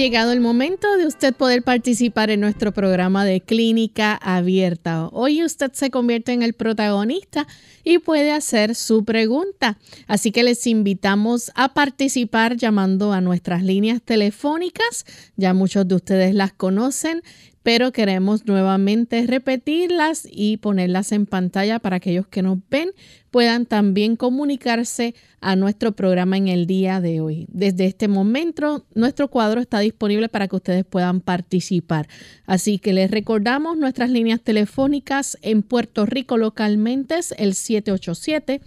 [0.00, 5.08] Llegado el momento de usted poder participar en nuestro programa de clínica abierta.
[5.08, 7.46] Hoy usted se convierte en el protagonista
[7.84, 9.76] y puede hacer su pregunta.
[10.06, 15.04] Así que les invitamos a participar llamando a nuestras líneas telefónicas.
[15.36, 17.22] Ya muchos de ustedes las conocen
[17.62, 22.90] pero queremos nuevamente repetirlas y ponerlas en pantalla para aquellos que nos ven
[23.30, 27.46] puedan también comunicarse a nuestro programa en el día de hoy.
[27.50, 32.08] Desde este momento, nuestro cuadro está disponible para que ustedes puedan participar.
[32.46, 38.60] Así que les recordamos nuestras líneas telefónicas en Puerto Rico localmente es el 787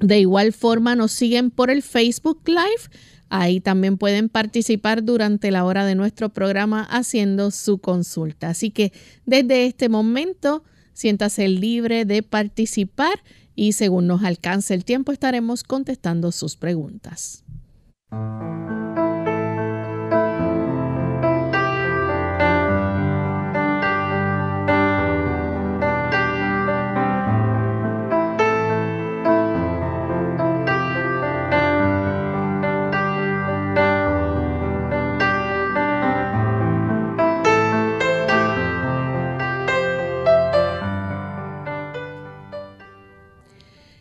[0.00, 2.90] de igual forma nos siguen por el Facebook Live.
[3.28, 8.48] Ahí también pueden participar durante la hora de nuestro programa haciendo su consulta.
[8.48, 8.92] Así que
[9.24, 10.64] desde este momento
[11.00, 13.22] Siéntase libre de participar
[13.54, 17.42] y según nos alcance el tiempo estaremos contestando sus preguntas.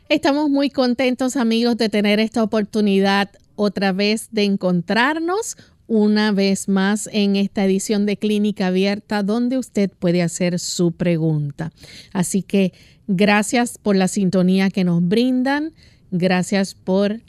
[0.09, 5.56] Estamos muy contentos amigos de tener esta oportunidad otra vez de encontrarnos
[5.86, 11.72] una vez más en esta edición de Clínica Abierta donde usted puede hacer su pregunta.
[12.12, 12.74] Así que
[13.06, 15.74] gracias por la sintonía que nos brindan,
[16.09, 17.22] gracias por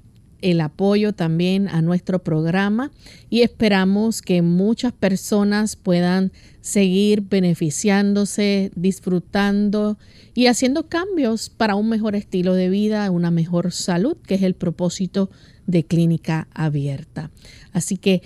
[0.42, 2.90] el apoyo también a nuestro programa
[3.28, 9.98] y esperamos que muchas personas puedan seguir beneficiándose, disfrutando
[10.34, 14.54] y haciendo cambios para un mejor estilo de vida, una mejor salud, que es el
[14.54, 15.30] propósito
[15.66, 17.30] de Clínica Abierta.
[17.72, 18.22] Así que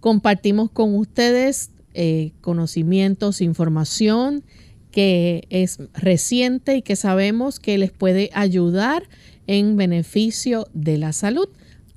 [0.00, 4.44] compartimos con ustedes eh, conocimientos, información
[4.90, 9.08] que es reciente y que sabemos que les puede ayudar
[9.46, 11.48] en beneficio de la salud.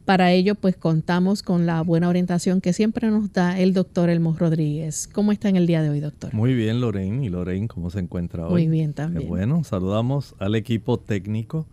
[0.06, 4.36] Para ello, pues contamos con la buena orientación que siempre nos da el doctor Elmo
[4.38, 5.10] Rodríguez.
[5.12, 6.34] ¿Cómo está en el día de hoy, doctor?
[6.34, 7.26] Muy bien, Lorraine.
[7.26, 8.52] ¿Y Lorraine cómo se encuentra hoy?
[8.52, 9.28] Muy bien también.
[9.28, 11.68] bueno, saludamos al equipo técnico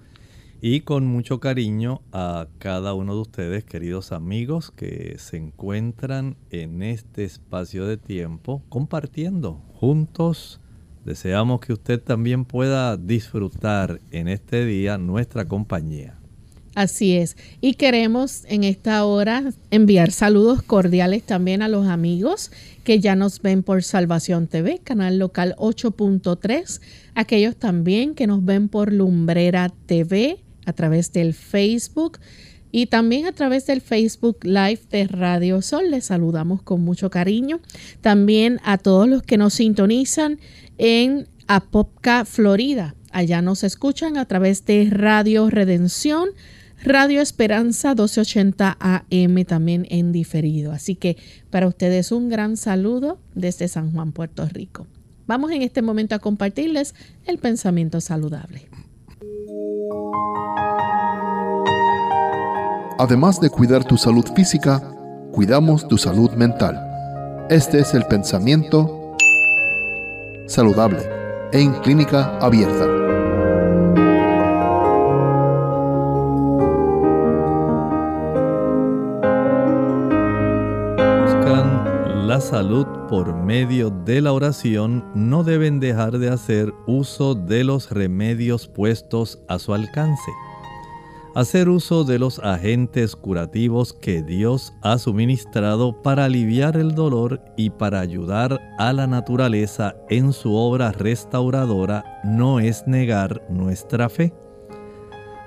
[0.66, 6.82] y con mucho cariño a cada uno de ustedes, queridos amigos, que se encuentran en
[6.82, 10.60] este espacio de tiempo compartiendo juntos.
[11.04, 16.18] Deseamos que usted también pueda disfrutar en este día nuestra compañía.
[16.74, 17.36] Así es.
[17.60, 22.50] Y queremos en esta hora enviar saludos cordiales también a los amigos
[22.82, 26.80] que ya nos ven por Salvación TV, canal local 8.3,
[27.14, 32.18] aquellos también que nos ven por Lumbrera TV a través del Facebook
[32.72, 35.92] y también a través del Facebook Live de Radio Sol.
[35.92, 37.60] Les saludamos con mucho cariño.
[38.00, 40.40] También a todos los que nos sintonizan
[40.78, 42.94] en Apopka, Florida.
[43.12, 46.28] Allá nos escuchan a través de Radio Redención
[46.84, 50.70] Radio Esperanza 1280 AM también en diferido.
[50.70, 51.16] Así que
[51.48, 54.86] para ustedes un gran saludo desde San Juan, Puerto Rico.
[55.26, 56.94] Vamos en este momento a compartirles
[57.24, 58.68] el pensamiento saludable.
[62.98, 64.82] Además de cuidar tu salud física,
[65.32, 66.78] cuidamos tu salud mental.
[67.48, 69.03] Este es el pensamiento
[70.46, 71.08] saludable
[71.52, 72.86] en clínica abierta.
[81.22, 87.64] Buscan la salud por medio de la oración, no deben dejar de hacer uso de
[87.64, 90.30] los remedios puestos a su alcance
[91.34, 97.70] hacer uso de los agentes curativos que Dios ha suministrado para aliviar el dolor y
[97.70, 104.32] para ayudar a la naturaleza en su obra restauradora no es negar nuestra fe.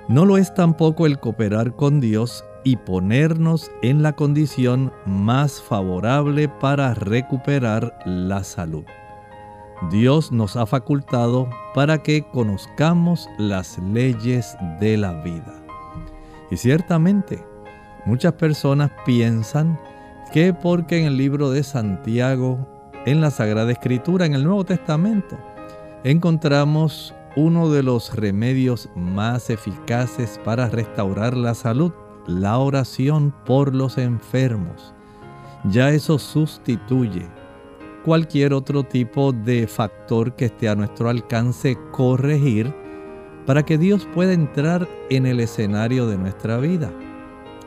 [0.08, 6.48] No lo es tampoco el cooperar con Dios y ponernos en la condición más favorable
[6.48, 8.84] para recuperar la salud.
[9.90, 15.57] Dios nos ha facultado para que conozcamos las leyes de la vida.
[16.50, 17.44] Y ciertamente,
[18.06, 19.78] muchas personas piensan
[20.32, 22.66] que porque en el libro de Santiago,
[23.06, 25.38] en la Sagrada Escritura, en el Nuevo Testamento,
[26.04, 31.92] encontramos uno de los remedios más eficaces para restaurar la salud,
[32.26, 34.94] la oración por los enfermos.
[35.64, 37.26] Ya eso sustituye
[38.04, 42.74] cualquier otro tipo de factor que esté a nuestro alcance corregir
[43.48, 46.92] para que Dios pueda entrar en el escenario de nuestra vida.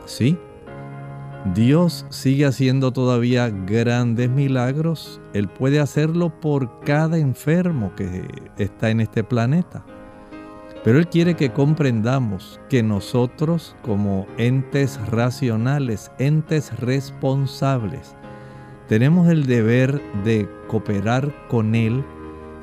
[0.06, 0.38] Sí,
[1.56, 5.20] Dios sigue haciendo todavía grandes milagros.
[5.34, 8.28] Él puede hacerlo por cada enfermo que
[8.60, 9.84] está en este planeta.
[10.84, 18.16] Pero Él quiere que comprendamos que nosotros como entes racionales, entes responsables,
[18.88, 22.06] tenemos el deber de cooperar con Él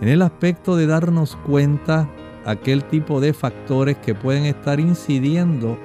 [0.01, 2.09] en el aspecto de darnos cuenta
[2.49, 5.79] aquel tipo de factores que pueden estar incidiendo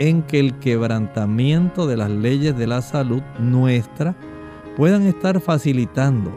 [0.00, 4.16] en que el quebrantamiento de las leyes de la salud nuestra
[4.76, 6.32] puedan estar facilitando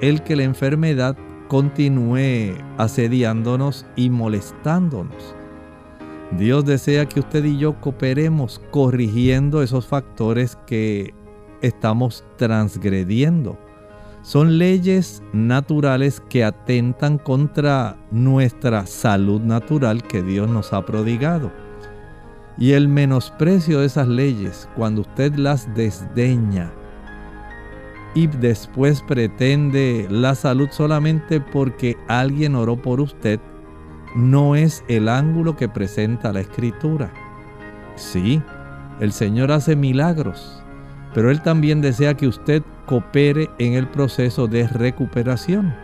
[0.00, 1.16] el que la enfermedad
[1.48, 5.34] continúe asediándonos y molestándonos.
[6.38, 11.12] Dios desea que usted y yo cooperemos corrigiendo esos factores que
[11.60, 13.58] estamos transgrediendo
[14.28, 21.50] son leyes naturales que atentan contra nuestra salud natural que Dios nos ha prodigado.
[22.58, 26.70] Y el menosprecio de esas leyes, cuando usted las desdeña
[28.14, 33.40] y después pretende la salud solamente porque alguien oró por usted,
[34.14, 37.10] no es el ángulo que presenta la escritura.
[37.96, 38.42] Sí,
[39.00, 40.62] el Señor hace milagros,
[41.14, 45.74] pero Él también desea que usted coopere en el proceso de recuperación.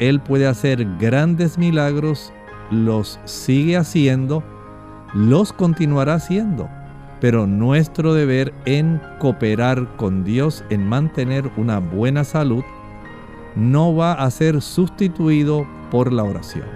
[0.00, 2.32] Él puede hacer grandes milagros,
[2.70, 4.42] los sigue haciendo,
[5.14, 6.68] los continuará haciendo,
[7.20, 12.64] pero nuestro deber en cooperar con Dios en mantener una buena salud
[13.54, 16.66] no va a ser sustituido por la oración.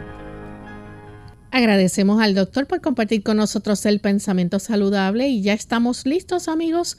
[1.51, 6.99] Agradecemos al doctor por compartir con nosotros el pensamiento saludable y ya estamos listos amigos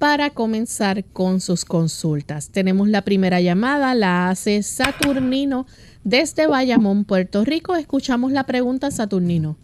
[0.00, 2.50] para comenzar con sus consultas.
[2.50, 5.66] Tenemos la primera llamada, la hace Saturnino
[6.04, 7.76] desde Bayamón, Puerto Rico.
[7.76, 9.56] Escuchamos la pregunta, Saturnino.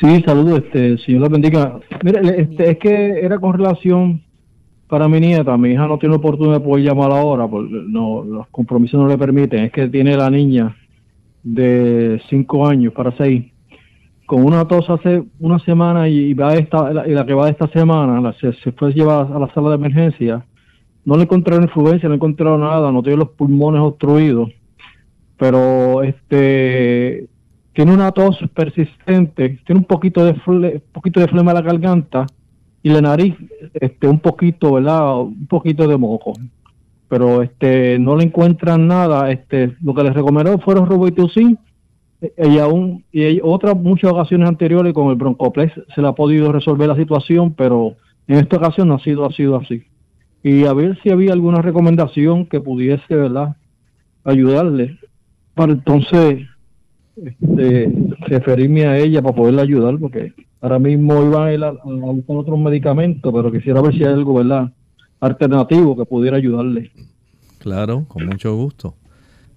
[0.00, 1.80] Sí, saludos, este, señor la bendiga.
[2.04, 4.22] Mire, este, es que era con relación
[4.88, 5.56] para mi nieta.
[5.56, 9.64] Mi hija no tiene oportunidad de poder llamar ahora, los compromisos no le permiten.
[9.64, 10.76] Es que tiene la niña
[11.42, 13.46] de cinco años para seis
[14.26, 17.52] con una tos hace una semana y, va esta, la, y la que va de
[17.52, 20.44] esta semana, se, fue llevada a la sala de emergencia,
[21.04, 24.50] no le encontraron influencia, no encontraron nada, no tiene los pulmones obstruidos,
[25.38, 27.28] pero este
[27.72, 32.26] tiene una tos persistente, tiene un poquito de fle, poquito de flema en la garganta
[32.82, 33.34] y la nariz
[33.74, 35.20] este un poquito, ¿verdad?
[35.20, 36.32] Un poquito de moco.
[37.08, 41.58] Pero este no le encuentran nada, este lo que les recomendó fueron robitussin
[42.20, 46.52] y aún y hay otras muchas ocasiones anteriores con el broncoplex se le ha podido
[46.52, 47.96] resolver la situación, pero
[48.26, 49.84] en esta ocasión no ha sido, ha sido así.
[50.42, 53.56] Y a ver si había alguna recomendación que pudiese, ¿verdad?,
[54.24, 54.98] ayudarle
[55.54, 56.46] para entonces
[57.16, 62.58] este, referirme a ella para poderle ayudar, porque ahora mismo iba a a, buscar otros
[62.58, 64.72] medicamentos, pero quisiera ver si hay algo, ¿verdad?,
[65.20, 66.90] alternativo que pudiera ayudarle.
[67.58, 68.94] Claro, con mucho gusto.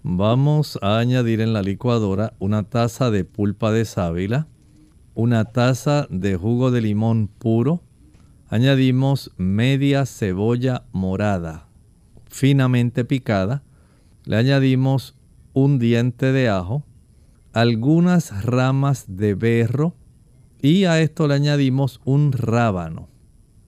[0.03, 4.47] Vamos a añadir en la licuadora una taza de pulpa de sábila,
[5.13, 7.81] una taza de jugo de limón puro,
[8.49, 11.69] añadimos media cebolla morada
[12.29, 13.63] finamente picada,
[14.23, 15.15] le añadimos
[15.53, 16.85] un diente de ajo,
[17.51, 19.95] algunas ramas de berro
[20.61, 23.09] y a esto le añadimos un rábano.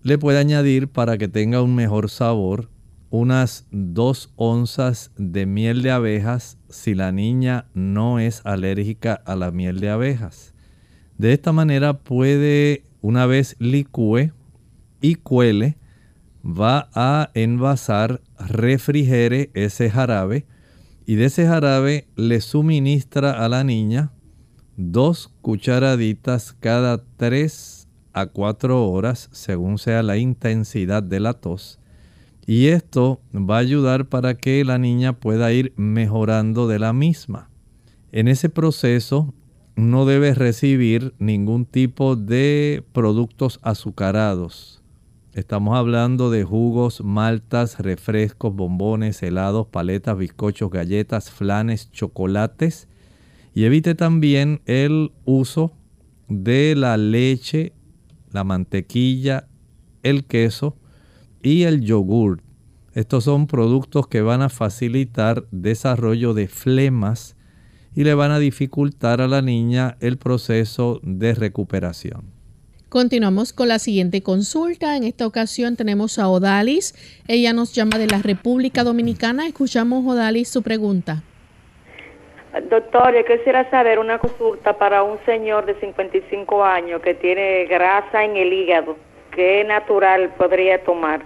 [0.04, 2.70] Le puede añadir para que tenga un mejor sabor
[3.12, 9.52] unas dos onzas de miel de abejas si la niña no es alérgica a la
[9.52, 10.54] miel de abejas.
[11.18, 14.32] De esta manera puede, una vez licúe
[15.02, 15.78] y cuele,
[16.44, 20.46] va a envasar, refrigere ese jarabe
[21.06, 24.14] y de ese jarabe le suministra a la niña
[24.78, 31.81] dos cucharaditas cada tres a cuatro horas según sea la intensidad de la tos.
[32.46, 37.50] Y esto va a ayudar para que la niña pueda ir mejorando de la misma.
[38.12, 39.34] En ese proceso
[39.76, 44.82] no debe recibir ningún tipo de productos azucarados.
[45.34, 52.90] Estamos hablando de jugos, maltas, refrescos, bombones, helados, paletas, bizcochos, galletas, flanes, chocolates.
[53.54, 55.72] Y evite también el uso
[56.28, 57.72] de la leche,
[58.32, 59.48] la mantequilla,
[60.04, 60.76] el queso
[61.42, 62.42] y el yogur.
[62.94, 67.38] Estos son productos que van a facilitar desarrollo de flemas
[67.96, 72.42] y le van a dificultar a la niña el proceso de recuperación.
[72.90, 74.98] Continuamos con la siguiente consulta.
[74.98, 76.94] En esta ocasión tenemos a Odalis.
[77.28, 79.48] Ella nos llama de la República Dominicana.
[79.48, 81.24] Escuchamos, Odalis, su pregunta.
[82.70, 88.26] Doctor, yo quisiera saber una consulta para un señor de 55 años que tiene grasa
[88.26, 88.98] en el hígado.
[89.34, 91.26] ¿Qué natural podría tomar?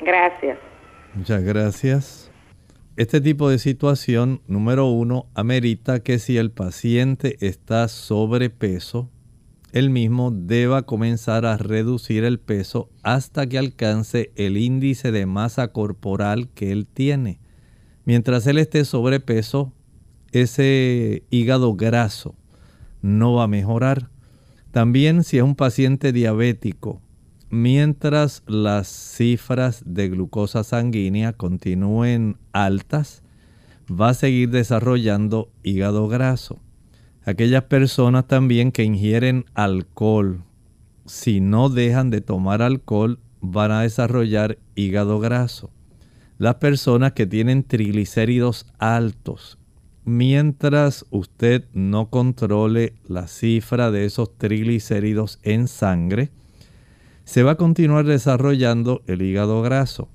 [0.00, 0.58] Gracias.
[1.14, 2.30] Muchas gracias.
[2.96, 9.10] Este tipo de situación, número uno, amerita que si el paciente está sobrepeso,
[9.72, 15.68] él mismo deba comenzar a reducir el peso hasta que alcance el índice de masa
[15.68, 17.40] corporal que él tiene.
[18.04, 19.72] Mientras él esté sobrepeso,
[20.30, 22.36] ese hígado graso
[23.02, 24.10] no va a mejorar.
[24.70, 27.00] También si es un paciente diabético,
[27.54, 33.22] mientras las cifras de glucosa sanguínea continúen altas,
[33.88, 36.58] va a seguir desarrollando hígado graso.
[37.24, 40.42] Aquellas personas también que ingieren alcohol,
[41.06, 45.70] si no dejan de tomar alcohol, van a desarrollar hígado graso.
[46.38, 49.58] Las personas que tienen triglicéridos altos,
[50.04, 56.32] mientras usted no controle la cifra de esos triglicéridos en sangre,
[57.24, 60.08] se va a continuar desarrollando el hígado graso.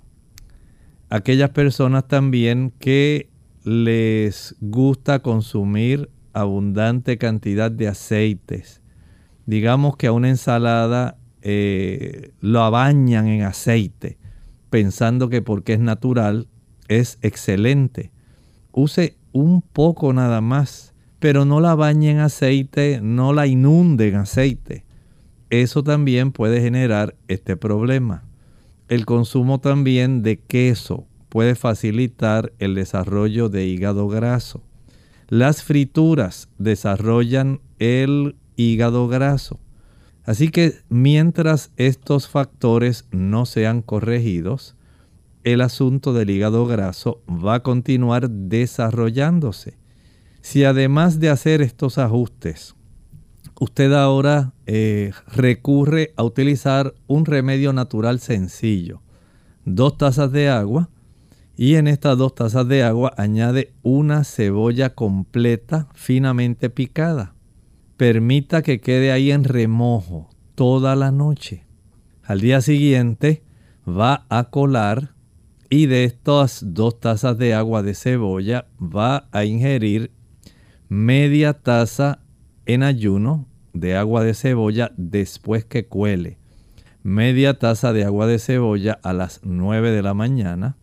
[1.09, 3.29] Aquellas personas también que
[3.63, 8.81] les gusta consumir abundante cantidad de aceites.
[9.47, 14.17] Digamos que a una ensalada eh, lo bañan en aceite,
[14.69, 16.47] pensando que porque es natural
[16.87, 18.11] es excelente.
[18.71, 24.15] Use un poco nada más, pero no la bañen en aceite, no la inunden en
[24.17, 24.88] aceite
[25.49, 28.23] eso también puede generar este problema.
[28.87, 34.63] El consumo también de queso puede facilitar el desarrollo de hígado graso.
[35.27, 39.59] Las frituras desarrollan el hígado graso.
[40.23, 44.75] Así que mientras estos factores no sean corregidos,
[45.43, 49.77] el asunto del hígado graso va a continuar desarrollándose.
[50.41, 52.75] Si además de hacer estos ajustes,
[53.59, 59.01] usted ahora eh, recurre a utilizar un remedio natural sencillo.
[59.65, 60.89] Dos tazas de agua
[61.55, 67.35] y en estas dos tazas de agua añade una cebolla completa finamente picada.
[67.97, 71.65] Permita que quede ahí en remojo toda la noche.
[72.23, 73.43] Al día siguiente
[73.85, 75.15] va a colar
[75.69, 80.11] y de estas dos tazas de agua de cebolla va a ingerir
[80.87, 82.21] media taza
[82.69, 86.37] en ayuno de agua de cebolla después que cuele.
[87.01, 90.77] Media taza de agua de cebolla a las 9 de la mañana.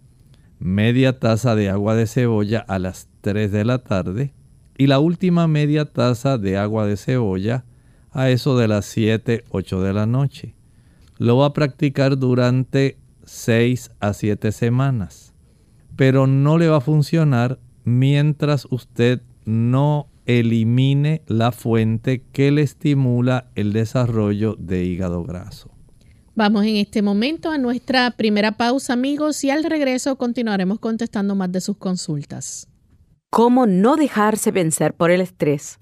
[0.59, 4.35] Media taza de agua de cebolla a las 3 de la tarde.
[4.77, 7.65] Y la última media taza de agua de cebolla
[8.11, 10.57] a eso de las 7, 8 de la noche.
[11.19, 15.35] Lo va a practicar durante 6 a 7 semanas.
[15.95, 23.51] Pero no le va a funcionar mientras usted no elimine la fuente que le estimula
[23.55, 25.71] el desarrollo de hígado graso.
[26.35, 31.51] Vamos en este momento a nuestra primera pausa amigos y al regreso continuaremos contestando más
[31.51, 32.69] de sus consultas.
[33.31, 35.79] ¿Cómo no dejarse vencer por el estrés?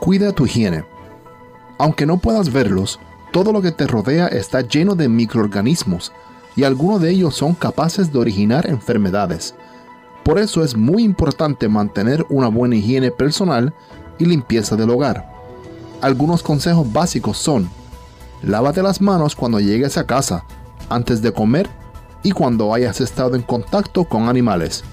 [0.01, 0.83] Cuida tu higiene.
[1.77, 2.99] Aunque no puedas verlos,
[3.31, 6.11] todo lo que te rodea está lleno de microorganismos
[6.57, 9.55] y algunos de ellos son capaces de originar enfermedades.
[10.23, 13.73] Por eso es muy importante mantener una buena higiene personal
[14.19, 15.31] y limpieza del hogar.
[16.01, 17.69] Algunos consejos básicos son,
[18.43, 20.45] lávate las manos cuando llegues a casa,
[20.89, 21.69] antes de comer
[22.23, 24.83] y cuando hayas estado en contacto con animales.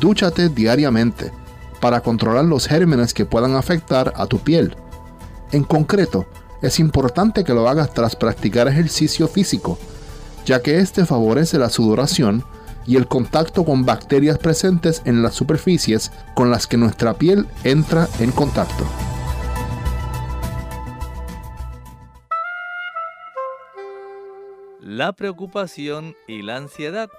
[0.00, 1.32] Dúchate diariamente
[1.80, 4.76] para controlar los gérmenes que puedan afectar a tu piel.
[5.52, 6.26] En concreto,
[6.62, 9.78] es importante que lo hagas tras practicar ejercicio físico,
[10.44, 12.44] ya que este favorece la sudoración
[12.86, 18.08] y el contacto con bacterias presentes en las superficies con las que nuestra piel entra
[18.20, 18.84] en contacto.
[24.80, 27.10] La preocupación y la ansiedad.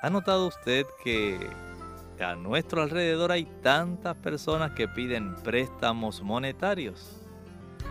[0.00, 1.38] ¿Ha notado usted que
[2.20, 7.20] a nuestro alrededor hay tantas personas que piden préstamos monetarios?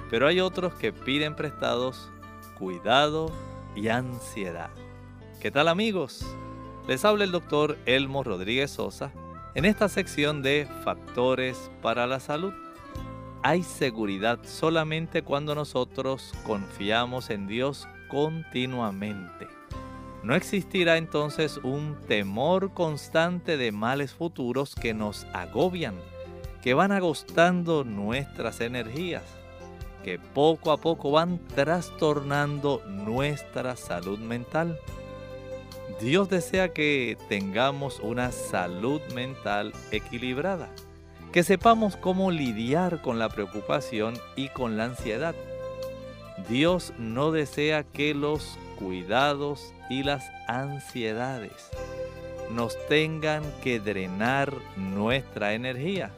[0.10, 2.10] Pero hay otros que piden prestados
[2.58, 3.32] cuidado
[3.76, 4.70] y ansiedad.
[5.42, 6.26] ¿Qué tal amigos?
[6.88, 9.14] Les habla el doctor Elmo Rodríguez Sosa
[9.56, 12.54] en esta sección de Factores para la Salud.
[13.42, 19.48] Hay seguridad solamente cuando nosotros confiamos en Dios continuamente.
[20.24, 25.96] No existirá entonces un temor constante de males futuros que nos agobian,
[26.62, 29.24] que van agostando nuestras energías,
[30.04, 34.78] que poco a poco van trastornando nuestra salud mental.
[36.02, 40.70] Dios desea que tengamos una salud mental equilibrada,
[41.32, 45.36] que sepamos cómo lidiar con la preocupación y con la ansiedad.
[46.50, 51.70] Dios no desea que los cuidados y las ansiedades
[52.52, 56.12] nos tengan que drenar nuestra energía.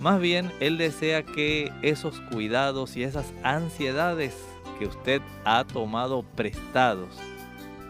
[0.00, 4.36] Más bien, Él desea que esos cuidados y esas ansiedades
[4.78, 7.08] que usted ha tomado prestados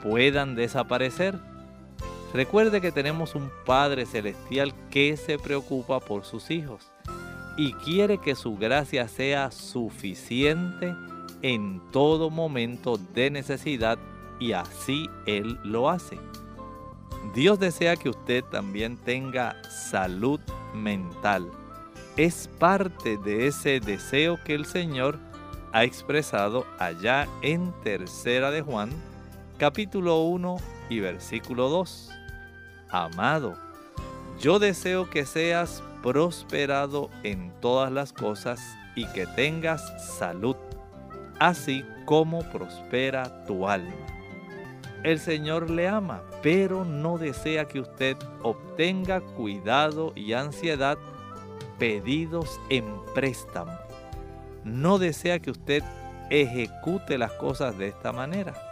[0.03, 1.39] puedan desaparecer.
[2.35, 6.91] Recuerde que tenemos un Padre Celestial que se preocupa por sus hijos
[7.57, 10.95] y quiere que su gracia sea suficiente
[11.43, 13.99] en todo momento de necesidad
[14.41, 16.19] y así Él lo hace.
[17.35, 20.41] Dios desea que usted también tenga salud
[20.75, 21.51] mental.
[22.17, 25.19] Es parte de ese deseo que el Señor
[25.73, 28.91] ha expresado allá en Tercera de Juan
[29.63, 30.57] capítulo 1
[30.89, 32.11] y versículo 2.
[32.91, 33.55] Amado,
[34.41, 38.61] yo deseo que seas prosperado en todas las cosas
[38.97, 40.57] y que tengas salud,
[41.39, 43.95] así como prospera tu alma.
[45.05, 50.99] El Señor le ama, pero no desea que usted obtenga cuidado y ansiedad
[51.79, 53.79] pedidos en préstamo.
[54.65, 55.85] No desea que usted
[56.31, 58.72] ejecute las cosas de esta manera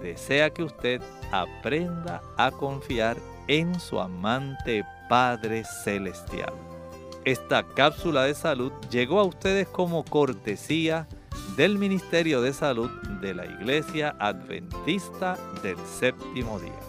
[0.00, 1.00] desea que usted
[1.32, 6.52] aprenda a confiar en su amante Padre Celestial.
[7.24, 11.06] Esta cápsula de salud llegó a ustedes como cortesía
[11.56, 16.88] del Ministerio de Salud de la Iglesia Adventista del Séptimo Día.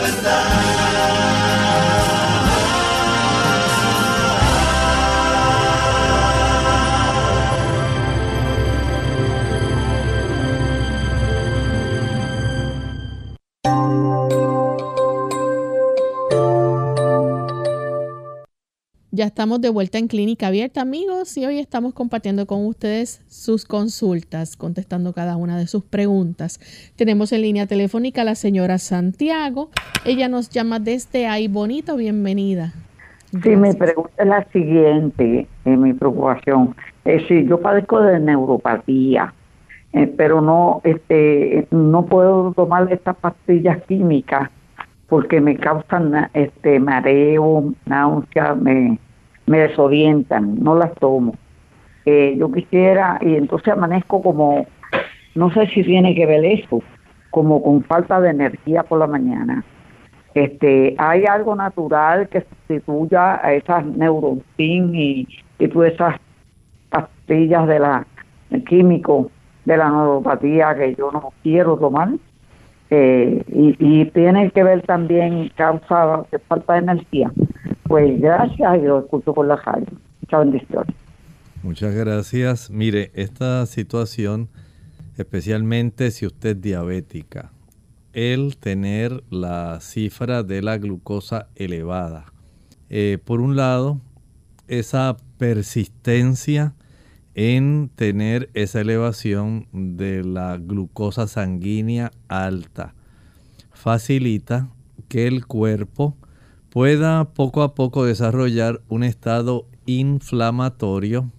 [19.21, 23.65] Ya estamos de vuelta en Clínica Abierta, amigos, y hoy estamos compartiendo con ustedes sus
[23.65, 26.59] consultas, contestando cada una de sus preguntas.
[26.95, 29.69] Tenemos en línea telefónica a la señora Santiago.
[30.05, 31.47] Ella nos llama desde ahí.
[31.47, 32.73] Bonito, bienvenida.
[33.43, 36.75] Sí, mi pregunta es la siguiente, eh, mi preocupación.
[37.05, 39.35] Es si yo padezco de neuropatía,
[39.93, 44.49] eh, pero no, este, no puedo tomar estas pastillas químicas
[45.07, 48.97] porque me causan este mareo, náusea, me
[49.51, 51.35] me desorientan, no las tomo.
[52.05, 54.65] Eh, yo quisiera, y entonces amanezco como,
[55.35, 56.81] no sé si tiene que ver eso,
[57.29, 59.63] como con falta de energía por la mañana.
[60.33, 65.27] Este, ¿Hay algo natural que sustituya a esas neurontin y,
[65.59, 66.15] y todas esas
[66.89, 68.07] pastillas de la
[68.67, 69.29] químico
[69.65, 72.09] de la neuropatía que yo no quiero tomar?
[72.91, 77.31] Y, y tiene que ver también causa de falta de energía.
[77.87, 79.87] Pues gracias y lo escucho por la radio.
[80.21, 80.95] Muchas bendiciones.
[81.63, 82.69] Muchas gracias.
[82.69, 84.49] Mire, esta situación,
[85.15, 87.51] especialmente si usted es diabética,
[88.13, 92.25] el tener la cifra de la glucosa elevada.
[92.89, 94.01] Eh, por un lado,
[94.67, 96.73] esa persistencia
[97.35, 102.93] en tener esa elevación de la glucosa sanguínea alta.
[103.71, 104.69] Facilita
[105.07, 106.17] que el cuerpo
[106.69, 111.31] pueda poco a poco desarrollar un estado inflamatorio,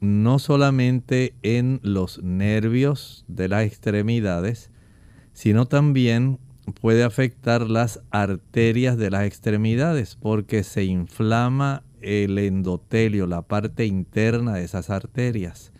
[0.00, 4.70] no solamente en los nervios de las extremidades,
[5.32, 6.38] sino también
[6.80, 14.54] puede afectar las arterias de las extremidades porque se inflama el endotelio, la parte interna
[14.54, 15.72] de esas arterias.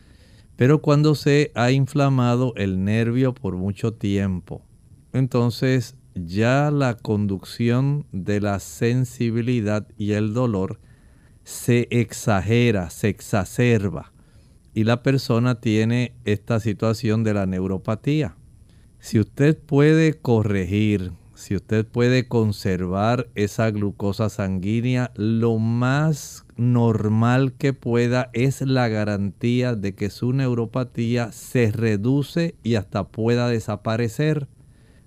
[0.57, 4.63] Pero cuando se ha inflamado el nervio por mucho tiempo,
[5.13, 10.81] entonces ya la conducción de la sensibilidad y el dolor
[11.45, 14.13] se exagera, se exacerba
[14.77, 18.37] y la persona tiene esta situación de la neuropatía.
[18.99, 27.75] Si usted puede corregir, si usted puede conservar esa glucosa sanguínea lo más normal que
[27.75, 34.49] pueda, es la garantía de que su neuropatía se reduce y hasta pueda desaparecer.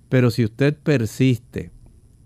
[0.08, 1.72] Pero si usted persiste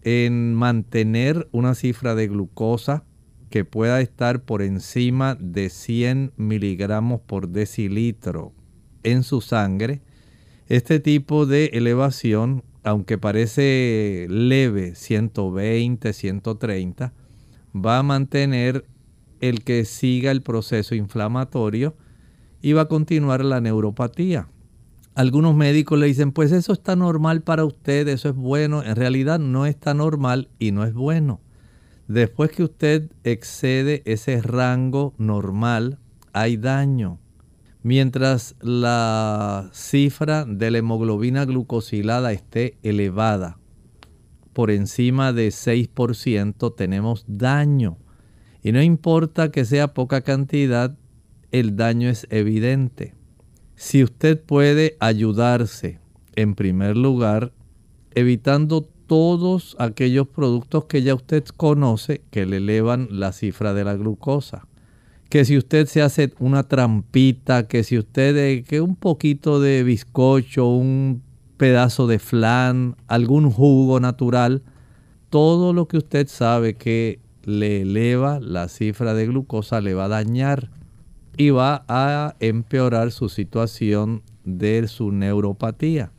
[0.03, 3.05] en mantener una cifra de glucosa
[3.49, 8.53] que pueda estar por encima de 100 miligramos por decilitro
[9.03, 10.03] en su sangre,
[10.67, 17.13] este tipo de elevación, aunque parece leve, 120, 130,
[17.75, 18.85] va a mantener
[19.41, 21.97] el que siga el proceso inflamatorio
[22.63, 24.49] y va a continuar la neuropatía.
[25.15, 28.83] Algunos médicos le dicen, pues eso está normal para usted, eso es bueno.
[28.83, 31.41] En realidad no está normal y no es bueno.
[32.09, 35.99] Después que usted excede ese rango normal,
[36.33, 37.19] hay daño.
[37.85, 43.59] Mientras la cifra de la hemoglobina glucosilada esté elevada,
[44.55, 47.99] por encima de 6%, tenemos daño.
[48.63, 50.97] Y no importa que sea poca cantidad,
[51.53, 53.13] el daño es evidente.
[53.77, 56.01] Si usted puede ayudarse,
[56.37, 57.53] en primer lugar,
[58.15, 63.95] evitando todos aquellos productos que ya usted conoce que le elevan la cifra de la
[63.95, 64.67] glucosa.
[65.35, 70.69] Que si usted se hace una trampita, que si usted que un poquito de bizcocho,
[70.69, 71.25] un
[71.57, 74.63] pedazo de flan, algún jugo natural,
[75.31, 80.09] todo lo que usted sabe que le eleva la cifra de glucosa le va a
[80.23, 80.71] dañar
[81.37, 86.13] y va a empeorar su situación de su neuropatía.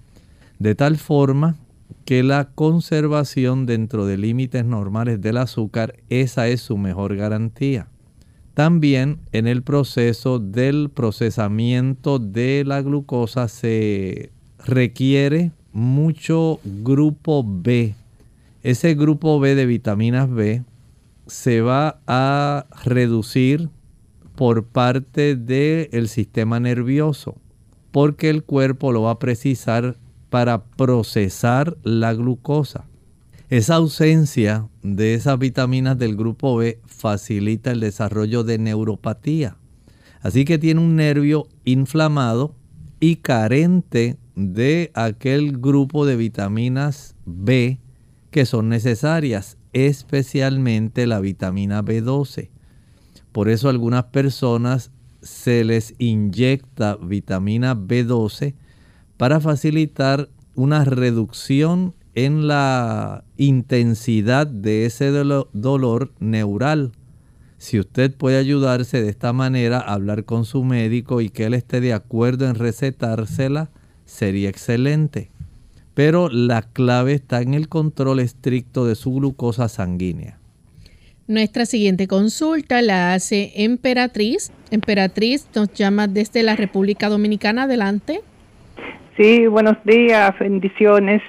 [0.60, 1.56] De tal forma
[2.04, 7.88] que la conservación dentro de límites normales del azúcar, esa es su mejor garantía.
[8.56, 14.32] También en el proceso del procesamiento de la glucosa se
[14.66, 17.96] requiere mucho grupo B.
[18.64, 20.64] Ese grupo B de vitaminas B
[21.28, 23.68] se va a reducir
[24.38, 27.36] por parte del sistema nervioso,
[27.92, 29.98] porque el cuerpo lo va a precisar
[30.30, 32.86] para procesar la glucosa.
[33.56, 39.56] Esa ausencia de esas vitaminas del grupo B facilita el desarrollo de neuropatía.
[40.20, 42.54] Así que tiene un nervio inflamado
[43.00, 47.80] y carente de aquel grupo de vitaminas B
[48.30, 52.50] que son necesarias, especialmente la vitamina B12.
[53.32, 54.92] Por eso a algunas personas
[55.22, 58.54] se les inyecta vitamina B12
[59.16, 66.94] para facilitar una reducción en la intensidad de ese dolor neural.
[67.58, 71.54] Si usted puede ayudarse de esta manera a hablar con su médico y que él
[71.54, 73.70] esté de acuerdo en recetársela,
[74.06, 75.30] sería excelente.
[75.94, 80.40] Pero la clave está en el control estricto de su glucosa sanguínea.
[81.28, 84.52] Nuestra siguiente consulta la hace Emperatriz.
[84.72, 87.64] Emperatriz nos llama desde la República Dominicana.
[87.64, 88.22] Adelante.
[89.18, 91.22] Sí, buenos días, bendiciones.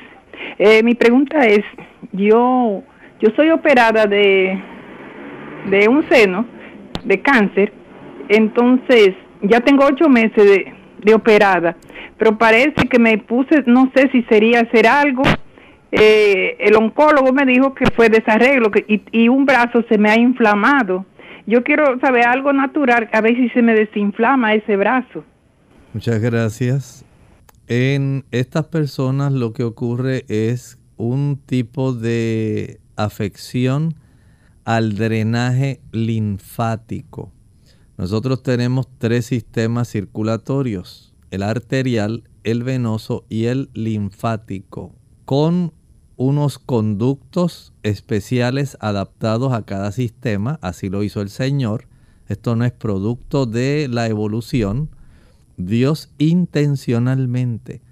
[0.58, 1.64] Eh, mi pregunta es,
[2.12, 2.82] yo,
[3.20, 4.60] yo soy operada de,
[5.70, 6.46] de un seno,
[7.04, 7.72] de cáncer,
[8.28, 10.72] entonces ya tengo ocho meses
[11.02, 11.76] de, operada,
[12.18, 15.22] pero parece que me puse, no sé si sería hacer algo.
[15.92, 20.10] Eh, el oncólogo me dijo que fue desarreglo que, y, y un brazo se me
[20.10, 21.06] ha inflamado.
[21.46, 25.24] Yo quiero saber algo natural, a ver si se me desinflama ese brazo.
[25.92, 27.05] Muchas gracias.
[27.68, 33.96] En estas personas lo que ocurre es un tipo de afección
[34.64, 37.32] al drenaje linfático.
[37.98, 45.72] Nosotros tenemos tres sistemas circulatorios, el arterial, el venoso y el linfático, con
[46.16, 51.88] unos conductos especiales adaptados a cada sistema, así lo hizo el Señor.
[52.28, 54.88] Esto no es producto de la evolución,
[55.56, 57.82] Dios intencionalmente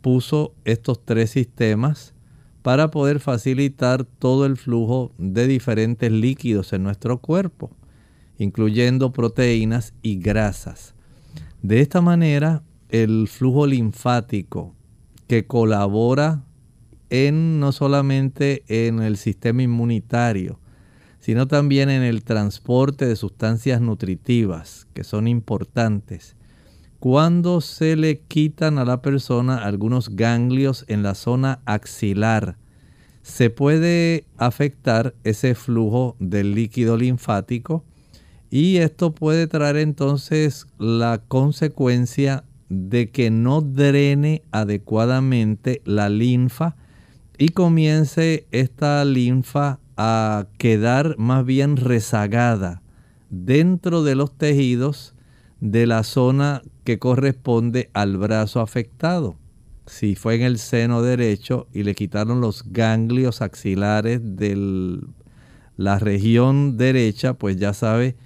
[0.00, 2.14] puso estos tres sistemas
[2.62, 7.70] para poder facilitar todo el flujo de diferentes líquidos en nuestro cuerpo,
[8.38, 10.94] incluyendo proteínas y grasas.
[11.62, 14.74] De esta manera, el flujo linfático
[15.26, 16.44] que colabora
[17.10, 20.58] en no solamente en el sistema inmunitario,
[21.20, 26.36] sino también en el transporte de sustancias nutritivas que son importantes
[27.04, 32.56] cuando se le quitan a la persona algunos ganglios en la zona axilar,
[33.20, 37.84] se puede afectar ese flujo del líquido linfático
[38.48, 46.74] y esto puede traer entonces la consecuencia de que no drene adecuadamente la linfa
[47.36, 52.80] y comience esta linfa a quedar más bien rezagada
[53.28, 55.14] dentro de los tejidos
[55.60, 59.36] de la zona que corresponde al brazo afectado.
[59.86, 65.00] Si fue en el seno derecho y le quitaron los ganglios axilares de
[65.76, 68.16] la región derecha, pues ya sabe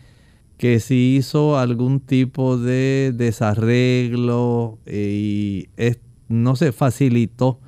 [0.57, 5.68] que si hizo algún tipo de desarreglo eh, y
[6.29, 7.61] no se facilitó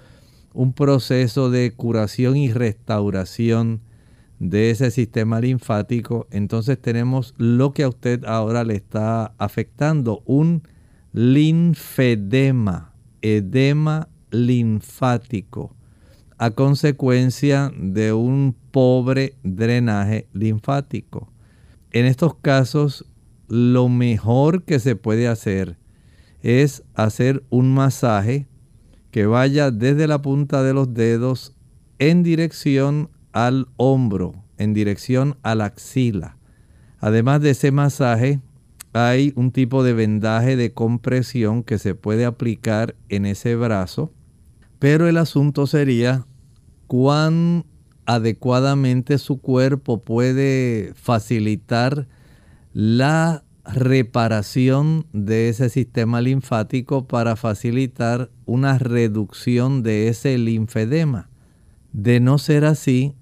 [0.52, 3.80] un proceso de curación y restauración
[4.40, 10.62] de ese sistema linfático, entonces tenemos lo que a usted ahora le está afectando, un
[11.12, 12.92] linfedema,
[13.22, 15.74] edema linfático,
[16.38, 21.30] a consecuencia de un pobre drenaje linfático.
[21.90, 23.04] En estos casos,
[23.48, 25.76] lo mejor que se puede hacer
[26.42, 28.46] es hacer un masaje
[29.10, 31.54] que vaya desde la punta de los dedos
[31.98, 36.36] en dirección al hombro, en dirección a la axila.
[37.00, 38.40] Además de ese masaje,
[38.92, 44.12] hay un tipo de vendaje de compresión que se puede aplicar en ese brazo,
[44.78, 46.26] pero el asunto sería
[46.86, 47.66] cuán
[48.06, 52.08] adecuadamente su cuerpo puede facilitar
[52.72, 61.28] la reparación de ese sistema linfático para facilitar una reducción de ese linfedema.
[61.92, 63.14] De no ser así,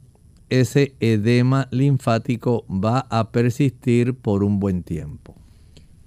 [0.48, 5.35] ese edema linfático va a persistir por un buen tiempo.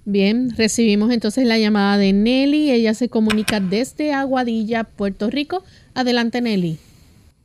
[0.04, 2.70] Bien, recibimos entonces la llamada de Nelly.
[2.70, 5.62] Ella se comunica desde Aguadilla, Puerto Rico.
[5.94, 6.78] Adelante, Nelly.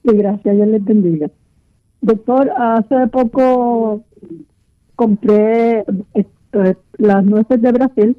[0.03, 1.29] Sí, gracias, yo le bendiga.
[2.01, 4.03] Doctor, hace poco
[4.95, 5.85] compré
[6.97, 8.17] las nueces de Brasil,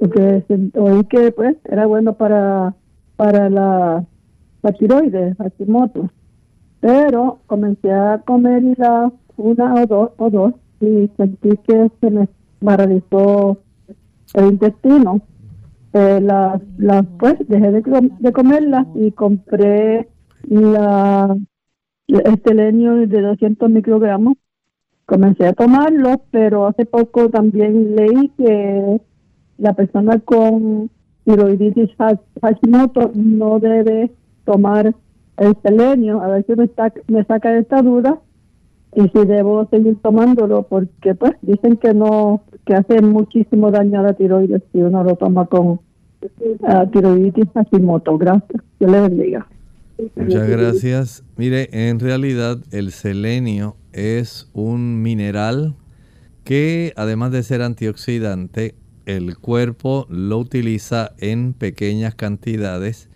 [0.00, 2.74] porque oí que pues era bueno para,
[3.16, 4.04] para la,
[4.62, 5.36] la tiroides,
[6.80, 8.62] pero comencé a comer
[9.36, 12.28] una o dos, o dos y sentí que se me
[12.62, 13.58] paralizó
[14.34, 15.20] el intestino.
[15.92, 20.08] Eh, las, las, pues dejé de, de comerlas y compré
[20.48, 21.34] la,
[22.06, 24.34] el selenio de 200 microgramos.
[25.06, 29.00] Comencé a tomarlo, pero hace poco también leí que
[29.56, 30.90] la persona con
[31.24, 31.90] tiroiditis
[32.42, 34.12] Hashimoto no debe
[34.44, 34.94] tomar
[35.38, 36.22] el selenio.
[36.22, 38.20] A ver si me, está, me saca esta duda
[38.98, 44.02] y si debo seguir tomándolo porque pues dicen que no que hace muchísimo daño a
[44.02, 45.78] la tiroides si uno lo toma con uh,
[46.92, 48.18] tiroiditis Hashimoto.
[48.18, 48.60] Gracias.
[48.80, 49.46] Dios le bendiga.
[50.16, 51.24] Muchas gracias.
[51.36, 55.76] Mire, en realidad el selenio es un mineral
[56.42, 58.74] que además de ser antioxidante,
[59.06, 63.08] el cuerpo lo utiliza en pequeñas cantidades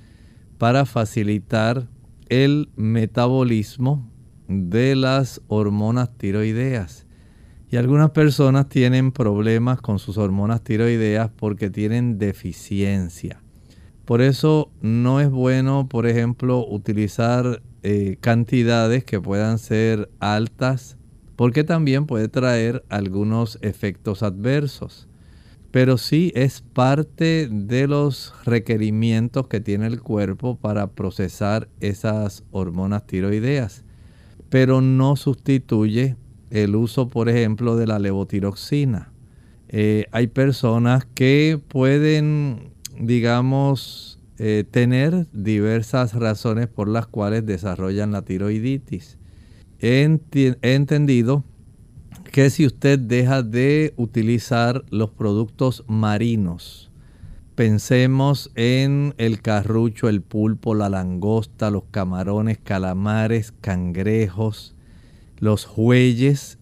[0.58, 1.88] para facilitar
[2.28, 4.11] el metabolismo
[4.52, 7.06] de las hormonas tiroideas.
[7.70, 13.40] Y algunas personas tienen problemas con sus hormonas tiroideas porque tienen deficiencia.
[14.04, 20.98] Por eso no es bueno, por ejemplo, utilizar eh, cantidades que puedan ser altas,
[21.34, 25.08] porque también puede traer algunos efectos adversos.
[25.70, 33.06] Pero sí es parte de los requerimientos que tiene el cuerpo para procesar esas hormonas
[33.06, 33.84] tiroideas.
[34.52, 36.14] Pero no sustituye
[36.50, 39.10] el uso, por ejemplo, de la levotiroxina.
[39.68, 48.22] Eh, hay personas que pueden digamos, eh, tener diversas razones por las cuales desarrollan la
[48.22, 49.18] tiroiditis.
[49.80, 50.02] He,
[50.62, 51.44] entendido
[52.30, 56.91] que si usted deja de utilizar los productos marinos,
[57.62, 64.74] pensemos en el carrucho, el pulpo, la langosta, los camarones, calamares, cangrejos,
[65.38, 66.58] los jueyes,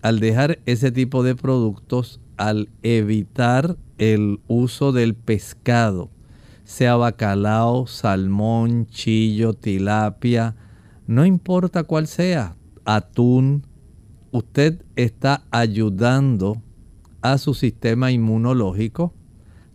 [0.00, 6.08] al dejar ese tipo de productos, al evitar el uso del pescado,
[6.64, 10.56] sea bacalao, salmón, chillo, tilapia,
[11.06, 12.56] no importa cuál sea,
[12.86, 13.66] atún,
[14.30, 16.62] usted está ayudando
[17.20, 19.12] a su sistema inmunológico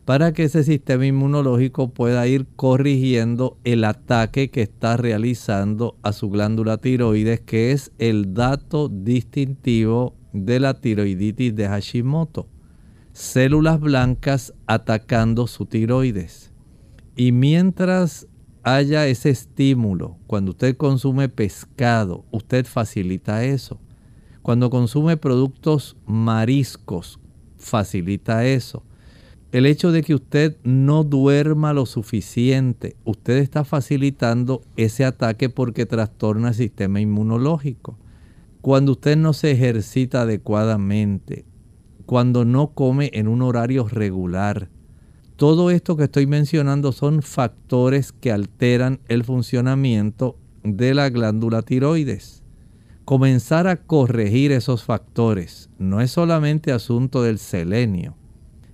[0.05, 6.29] para que ese sistema inmunológico pueda ir corrigiendo el ataque que está realizando a su
[6.29, 12.47] glándula tiroides, que es el dato distintivo de la tiroiditis de Hashimoto
[13.13, 16.51] células blancas atacando su tiroides.
[17.15, 18.27] Y mientras
[18.63, 23.79] haya ese estímulo, cuando usted consume pescado, usted facilita eso.
[24.41, 27.19] Cuando consume productos mariscos,
[27.55, 28.83] facilita eso.
[29.53, 35.85] El hecho de que usted no duerma lo suficiente, usted está facilitando ese ataque porque
[35.85, 37.99] trastorna el sistema inmunológico.
[38.61, 41.45] Cuando usted no se ejercita adecuadamente,
[42.07, 44.69] cuando no come en un horario regular.
[45.35, 52.41] Todo esto que estoy mencionando son factores que alteran el funcionamiento de la glándula tiroides.
[53.05, 58.15] Comenzar a corregir esos factores no es solamente asunto del selenio,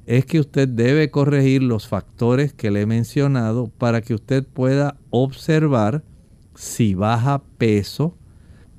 [0.10, 4.98] es que usted debe corregir los factores que le he mencionado para que usted pueda
[5.12, 6.04] observar
[6.56, 8.17] si baja peso,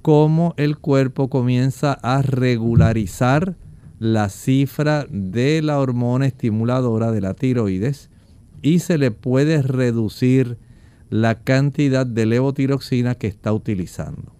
[0.02, 3.54] cómo el cuerpo comienza a regularizar
[4.00, 8.10] la cifra de la hormona estimuladora de la tiroides
[8.60, 10.58] y se le puede reducir
[11.10, 14.32] la cantidad de levotiroxina que está utilizando.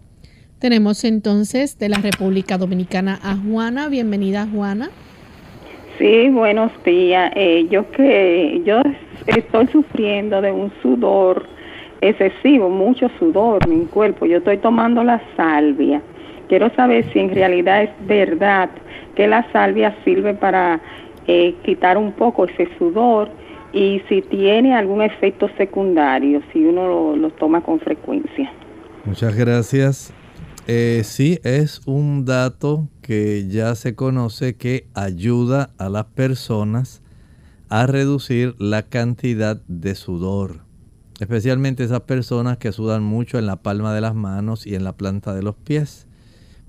[0.58, 3.88] Tenemos entonces de la República Dominicana a Juana.
[3.88, 4.90] Bienvenida Juana.
[6.00, 7.30] Sí, buenos días.
[7.36, 8.80] Eh, yo que yo
[9.26, 11.44] estoy sufriendo de un sudor
[12.00, 14.24] excesivo, mucho sudor en mi cuerpo.
[14.24, 16.00] Yo estoy tomando la salvia.
[16.48, 18.70] Quiero saber si en realidad es verdad
[19.14, 20.80] que la salvia sirve para
[21.26, 23.28] eh, quitar un poco ese sudor
[23.74, 28.50] y si tiene algún efecto secundario, si uno lo, toma con frecuencia.
[29.04, 30.14] Muchas gracias.
[30.66, 37.02] Eh, sí, es un dato que ya se conoce que ayuda a las personas
[37.68, 40.60] a reducir la cantidad de sudor.
[41.18, 44.96] Especialmente esas personas que sudan mucho en la palma de las manos y en la
[44.96, 46.06] planta de los pies.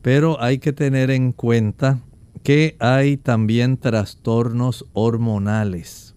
[0.01, 1.99] Pero hay que tener en cuenta
[2.41, 6.15] que hay también trastornos hormonales.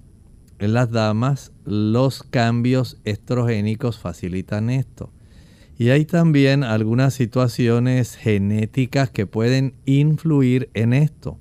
[0.58, 5.12] En las damas los cambios estrogénicos facilitan esto.
[5.76, 11.38] Y hay también algunas situaciones genéticas que pueden influir en esto.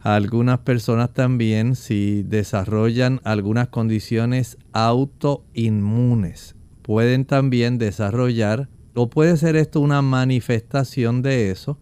[0.00, 6.54] Algunas personas también si desarrollan algunas condiciones autoinmunes
[6.84, 11.78] pueden también desarrollar o puede ser esto una manifestación de eso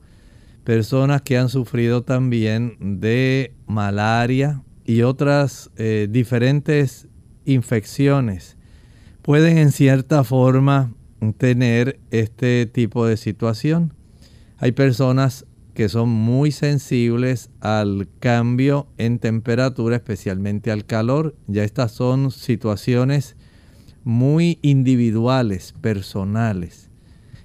[0.62, 7.08] personas que han sufrido también de malaria y otras eh, diferentes
[7.44, 8.56] infecciones
[9.22, 10.94] pueden en cierta forma
[11.32, 13.94] tener este tipo de situación.
[14.58, 21.36] Hay personas que son muy sensibles al cambio en temperatura, especialmente al calor.
[21.46, 23.36] Ya estas son situaciones
[24.04, 26.90] muy individuales, personales.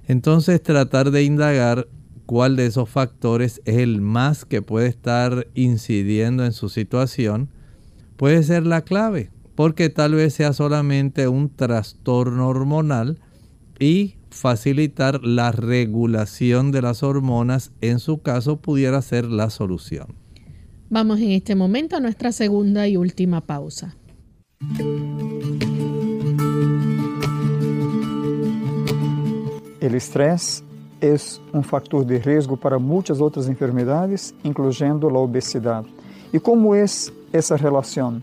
[0.08, 1.86] Entonces tratar de indagar
[2.26, 7.48] cuál de esos factores es el más que puede estar incidiendo en su situación
[8.16, 13.20] puede ser la clave, porque tal vez sea solamente un trastorno hormonal
[13.78, 20.14] y facilitar la regulación de las hormonas en su caso pudiera ser la solución.
[20.90, 23.94] Vamos en este momento a nuestra segunda y última pausa.
[29.80, 30.64] El estrés
[31.00, 35.84] es un factor de riesgo para muchas otras enfermedades, incluyendo la obesidad.
[36.32, 38.22] ¿Y cómo es esa relación?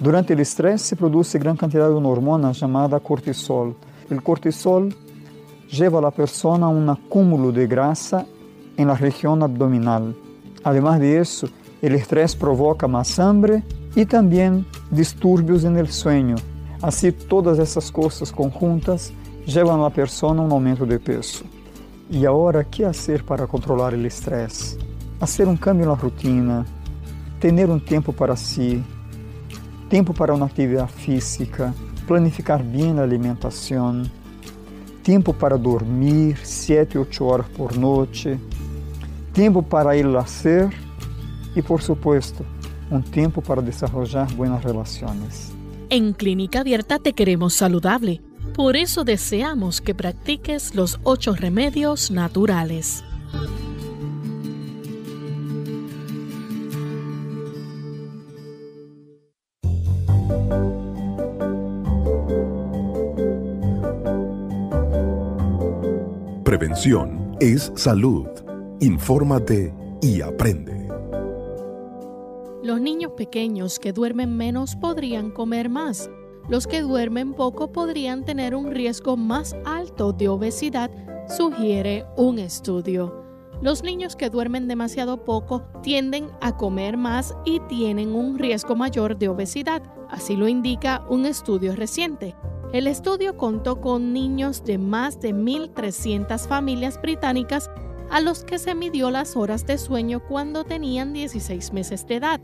[0.00, 3.76] Durante el estrés se produce gran cantidad de una hormona llamada cortisol.
[4.10, 4.94] El cortisol
[5.70, 8.26] lleva a la persona a un acúmulo de grasa
[8.76, 10.14] en la región abdominal.
[10.64, 11.48] De eso,
[11.82, 13.62] el estrés provoca más hambre
[13.94, 16.36] y también disturbios en el sueño.
[16.80, 19.12] Así, todas esas cosas conjuntas
[19.46, 21.44] llevan a la persona a un aumento de peso.
[22.10, 24.78] ¿Y ahora qué hacer para controlar el estrés?
[25.20, 26.66] Hacer un cambio en la rutina,
[27.40, 28.82] tener un tiempo para sí,
[29.88, 31.72] tiempo para una actividad física,
[32.06, 34.10] planificar bien la alimentación,
[35.02, 38.38] tiempo para dormir 7, 8 horas por noche,
[39.32, 40.70] tiempo para ir a hacer
[41.54, 42.44] y por supuesto,
[42.90, 45.52] un tiempo para desarrollar buenas relaciones.
[45.90, 48.20] En Clínica Abierta te queremos saludable.
[48.54, 53.03] Por eso deseamos que practiques los ocho remedios naturales.
[67.40, 68.26] Es salud.
[68.80, 69.72] Infórmate
[70.02, 70.88] y aprende.
[72.62, 76.10] Los niños pequeños que duermen menos podrían comer más
[76.48, 80.90] los que duermen poco podrían tener un riesgo más alto de obesidad,
[81.26, 83.24] sugiere un estudio.
[83.62, 89.16] Los niños que duermen demasiado poco tienden a comer más y tienen un riesgo mayor
[89.16, 92.34] de obesidad, así lo indica un estudio reciente.
[92.74, 97.70] El estudio contó con niños de más de 1.300 familias británicas
[98.10, 102.40] a los que se midió las horas de sueño cuando tenían 16 meses de edad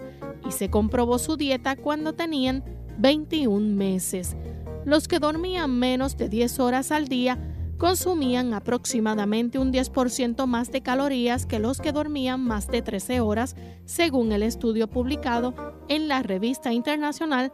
[0.48, 2.62] y se comprobó su dieta cuando tenían
[2.98, 4.36] 21 meses.
[4.84, 7.36] Los que dormían menos de 10 horas al día
[7.76, 13.56] consumían aproximadamente un 10% más de calorías que los que dormían más de 13 horas,
[13.84, 15.56] según el estudio publicado
[15.88, 17.52] en la revista internacional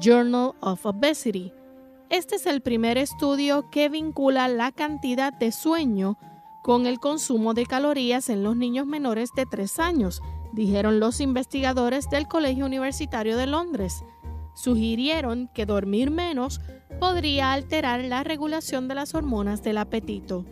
[0.00, 1.52] Journal of Obesity.
[2.08, 6.18] Este es el primer estudio que vincula la cantidad de sueño
[6.62, 12.08] con el consumo de calorías en los niños menores de 3 años, dijeron los investigadores
[12.10, 14.04] del Colegio Universitario de Londres
[14.56, 16.60] sugirieron que dormir menos
[16.98, 20.46] podría alterar la regulación de las hormonas del apetito.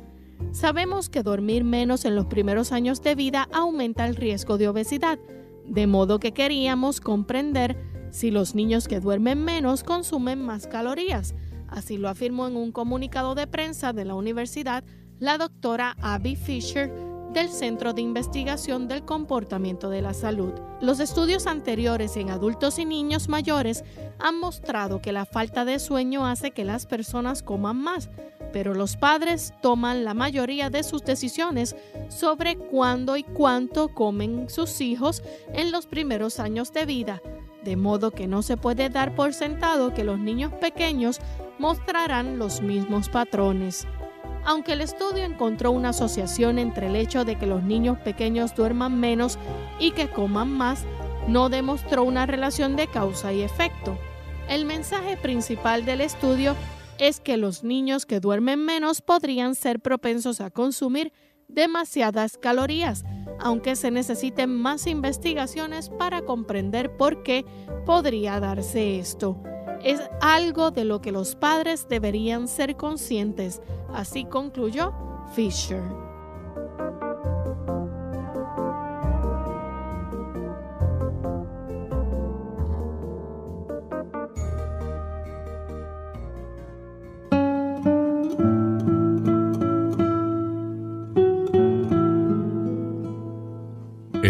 [0.53, 5.19] Sabemos que dormir menos en los primeros años de vida aumenta el riesgo de obesidad,
[5.67, 7.79] de modo que queríamos comprender
[8.11, 11.35] si los niños que duermen menos consumen más calorías.
[11.75, 14.85] Así lo afirmó en un comunicado de prensa de la universidad
[15.19, 16.89] la doctora Abby Fisher
[17.33, 20.53] del Centro de Investigación del Comportamiento de la Salud.
[20.81, 23.83] Los estudios anteriores en adultos y niños mayores
[24.21, 28.09] han mostrado que la falta de sueño hace que las personas coman más,
[28.53, 31.75] pero los padres toman la mayoría de sus decisiones
[32.09, 37.21] sobre cuándo y cuánto comen sus hijos en los primeros años de vida,
[37.65, 41.21] de modo que no se puede dar por sentado que los niños pequeños
[41.59, 43.87] mostrarán los mismos patrones.
[44.45, 49.01] Aunque el estudio encontró una asociación entre el hecho de que los niños pequeños duerman
[49.01, 49.39] menos
[49.81, 50.85] y que coman más,
[51.27, 53.97] no demostró una relación de causa y efecto.
[54.49, 56.55] El mensaje principal del estudio
[56.99, 61.13] es que los niños que duermen menos podrían ser propensos a consumir
[61.55, 63.05] demasiadas calorías,
[63.39, 67.45] aunque se necesiten más investigaciones para comprender por qué
[67.87, 69.41] podría darse esto
[69.85, 73.61] es algo de lo que los padres deberían ser conscientes,
[73.93, 74.95] así concluyó
[75.35, 75.83] Fisher.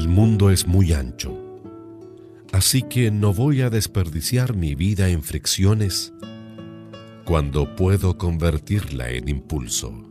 [0.09, 1.33] Mundo es muy ancho,
[2.51, 6.13] así que no voy a desperdiciar mi vida en fricciones
[7.25, 10.11] cuando puedo convertirla en impulso.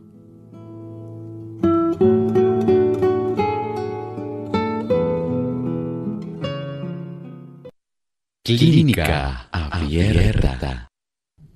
[8.42, 10.88] Clínica Abierta.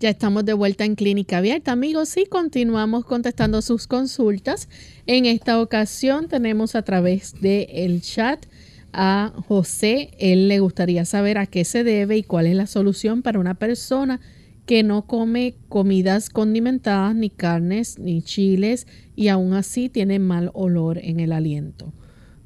[0.01, 4.68] Ya estamos de vuelta en Clínica Abierta, amigos, y continuamos contestando sus consultas.
[5.07, 8.47] En esta ocasión tenemos a través del el chat
[8.93, 10.12] a José.
[10.20, 13.55] Él le gustaría saber a qué se debe y cuál es la solución para una
[13.55, 14.20] persona
[14.66, 20.99] que no come comidas condimentadas, ni carnes, ni chiles, y aún así tiene mal olor
[20.99, 21.93] en el aliento.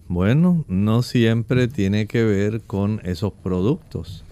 [0.09, 4.25] Bueno, no siempre tiene que ver con esos productos.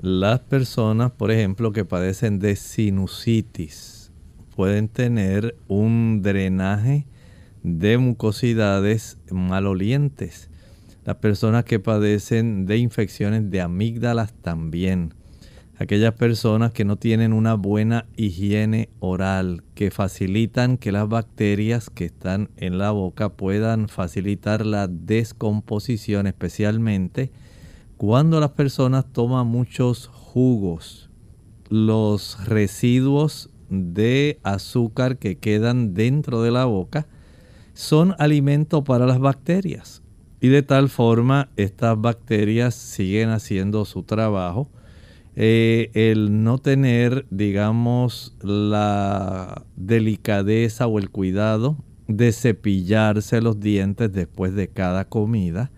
[0.00, 4.12] Las personas, por ejemplo, que padecen de sinusitis,
[4.54, 7.04] pueden tener un drenaje
[7.64, 10.50] de mucosidades malolientes.
[11.04, 15.14] Las personas que padecen de infecciones de amígdalas también.
[15.78, 22.04] Aquellas personas que no tienen una buena higiene oral, que facilitan que las bacterias que
[22.04, 27.32] están en la boca puedan facilitar la descomposición, especialmente
[27.98, 31.10] cuando las personas toman muchos jugos,
[31.68, 37.08] los residuos de azúcar que quedan dentro de la boca
[37.74, 40.02] son alimento para las bacterias.
[40.40, 44.70] Y de tal forma estas bacterias siguen haciendo su trabajo.
[45.34, 51.76] Eh, el no tener, digamos, la delicadeza o el cuidado
[52.06, 55.72] de cepillarse los dientes después de cada comida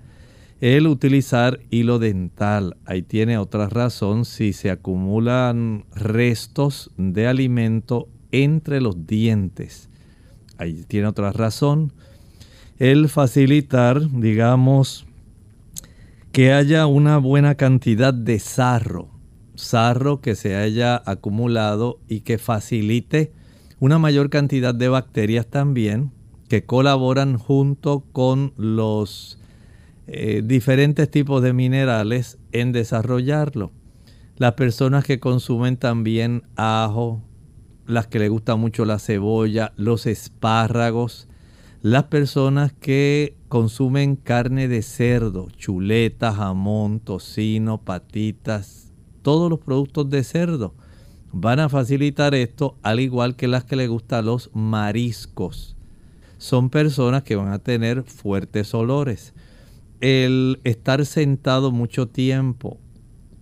[0.61, 2.77] el utilizar hilo dental.
[2.85, 9.89] Ahí tiene otra razón si se acumulan restos de alimento entre los dientes.
[10.59, 11.93] Ahí tiene otra razón.
[12.79, 15.07] El facilitar, digamos,
[16.33, 19.09] que haya una buena cantidad de sarro.
[19.55, 23.33] Sarro que se haya acumulado y que facilite
[23.79, 26.13] una mayor cantidad de bacterias también
[26.49, 29.39] que colaboran junto con los
[30.13, 33.71] eh, diferentes tipos de minerales en desarrollarlo.
[34.35, 37.23] Las personas que consumen también ajo,
[37.87, 41.29] las que les gusta mucho la cebolla, los espárragos,
[41.81, 48.93] las personas que consumen carne de cerdo, chuleta, jamón, tocino, patitas,
[49.23, 50.75] todos los productos de cerdo
[51.31, 55.77] van a facilitar esto, al igual que las que les gustan los mariscos.
[56.39, 59.35] Son personas que van a tener fuertes olores
[60.01, 62.79] el estar sentado mucho tiempo,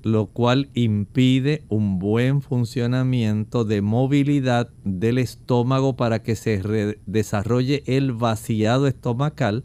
[0.03, 8.13] lo cual impide un buen funcionamiento de movilidad del estómago para que se desarrolle el
[8.13, 9.65] vaciado estomacal,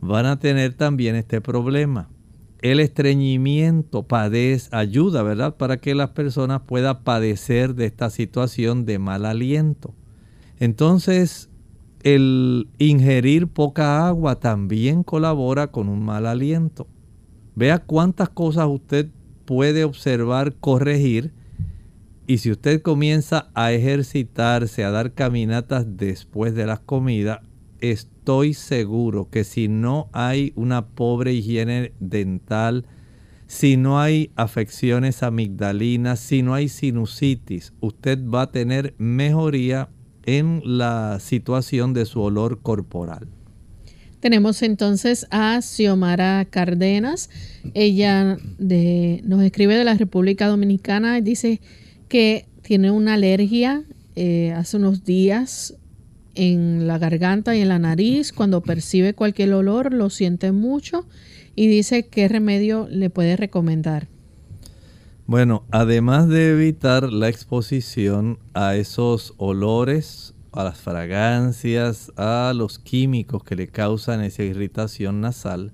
[0.00, 2.08] van a tener también este problema.
[2.62, 8.98] El estreñimiento padece, ayuda, ¿verdad?, para que las personas puedan padecer de esta situación de
[8.98, 9.94] mal aliento.
[10.58, 11.50] Entonces,
[12.06, 16.86] el ingerir poca agua también colabora con un mal aliento.
[17.56, 19.08] Vea cuántas cosas usted
[19.44, 21.32] puede observar, corregir.
[22.28, 27.40] Y si usted comienza a ejercitarse, a dar caminatas después de las comidas,
[27.80, 32.86] estoy seguro que si no hay una pobre higiene dental,
[33.48, 39.88] si no hay afecciones amigdalinas, si no hay sinusitis, usted va a tener mejoría
[40.26, 43.28] en la situación de su olor corporal.
[44.20, 47.30] Tenemos entonces a Xiomara Cardenas.
[47.74, 51.60] Ella nos escribe de la República Dominicana y dice
[52.08, 53.84] que tiene una alergia
[54.16, 55.74] eh, hace unos días
[56.34, 58.32] en la garganta y en la nariz.
[58.32, 61.06] Cuando percibe cualquier olor lo siente mucho
[61.54, 64.08] y dice qué remedio le puede recomendar.
[65.28, 73.42] Bueno, además de evitar la exposición a esos olores, a las fragancias, a los químicos
[73.42, 75.72] que le causan esa irritación nasal,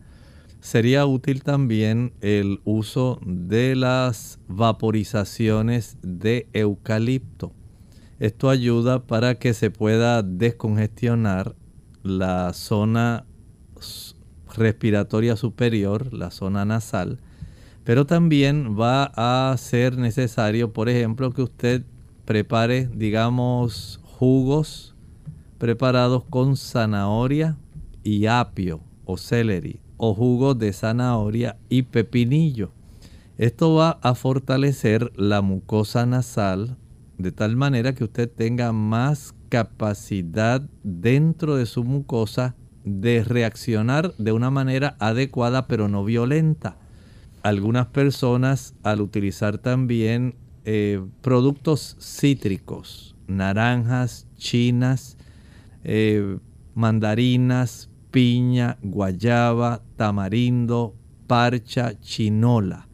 [0.61, 7.53] sería útil también el uso de las vaporizaciones de eucalipto.
[8.21, 11.57] Esto ayuda para que se pueda descongestionar
[12.03, 13.27] la zona
[14.57, 17.21] respiratoria superior, la zona nasal,
[17.85, 21.85] pero también va a ser necesario, por ejemplo, que usted
[22.25, 24.95] prepare, digamos, jugos
[25.59, 27.57] preparados con zanahoria
[28.03, 32.73] y apio o celery o jugos de zanahoria y pepinillo.
[33.39, 36.77] Esto va a fortalecer la mucosa nasal
[37.19, 44.33] de tal manera que usted tenga más capacidad dentro de su mucosa de reaccionar de
[44.33, 46.82] una manera adecuada pero no violenta.
[47.43, 55.17] Algunas personas al utilizar también eh, productos cítricos, naranjas, chinas,
[55.83, 56.39] eh,
[56.75, 60.95] mandarinas, piña, guayaba, tamarindo,
[61.27, 62.87] parcha, chinola,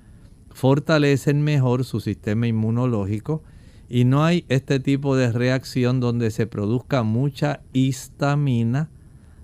[0.51, 3.43] fortalecen mejor su sistema inmunológico
[3.91, 8.89] y no hay este tipo de reacción donde se produzca mucha histamina,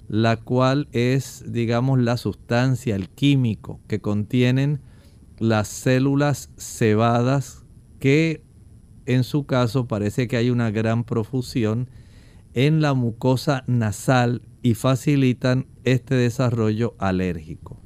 [0.09, 4.81] la cual es, digamos, la sustancia, el químico que contienen
[5.49, 7.65] las células cebadas
[8.01, 8.43] que
[9.07, 11.89] en su caso parece que hay una gran profusión
[12.55, 17.81] en la mucosa nasal y facilitan este desarrollo alérgico.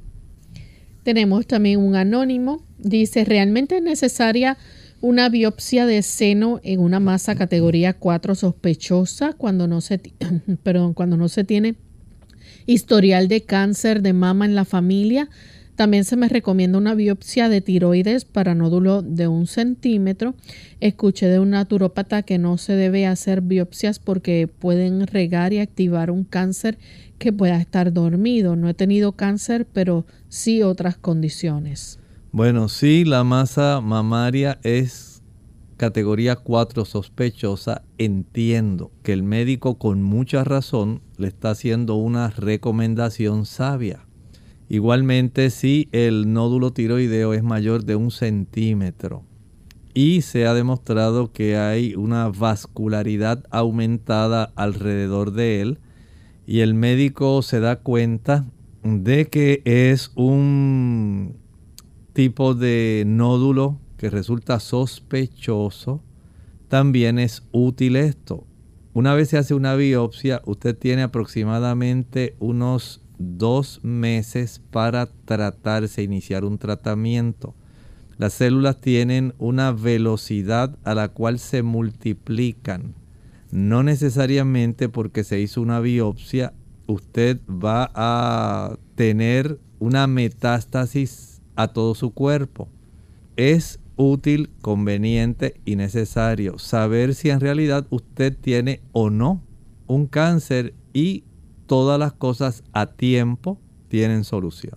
[1.03, 4.57] Tenemos también un anónimo, dice, ¿realmente es necesaria
[5.01, 9.99] una biopsia de seno en una masa categoría 4 sospechosa cuando no se,
[10.63, 11.75] perdón, cuando no se tiene
[12.65, 15.29] historial de cáncer de mama en la familia.
[15.79, 20.35] También se me recomienda una biopsia de tiroides para nódulo de un centímetro.
[20.81, 26.11] Escuché de un naturópata que no se debe hacer biopsias porque pueden regar y activar
[26.11, 26.77] un cáncer
[27.17, 28.57] que pueda estar dormido.
[28.57, 31.97] No he tenido cáncer, pero sí otras condiciones.
[32.33, 35.23] Bueno, sí, la masa mamaria es
[35.77, 37.83] categoría 4 sospechosa.
[37.97, 44.08] Entiendo que el médico con mucha razón le está haciendo una recomendación sabia.
[44.69, 49.23] Igualmente, si el nódulo tiroideo es mayor de un centímetro
[49.95, 55.79] y se ha demostrado que hay una vascularidad aumentada alrededor de él
[56.45, 58.45] y el médico se da cuenta
[58.83, 61.35] de que es un
[62.13, 66.03] tipo de nódulo que resulta sospechoso,
[66.67, 68.45] también es útil esto.
[68.93, 76.45] Una vez se hace una biopsia, usted tiene aproximadamente unos dos meses para tratarse, iniciar
[76.45, 77.53] un tratamiento.
[78.17, 82.95] Las células tienen una velocidad a la cual se multiplican.
[83.51, 86.53] No necesariamente porque se hizo una biopsia,
[86.87, 92.67] usted va a tener una metástasis a todo su cuerpo.
[93.35, 99.41] Es útil, conveniente y necesario saber si en realidad usted tiene o no
[99.87, 101.23] un cáncer y
[101.69, 103.59] todas las cosas a tiempo
[103.89, 104.73] tienen solución.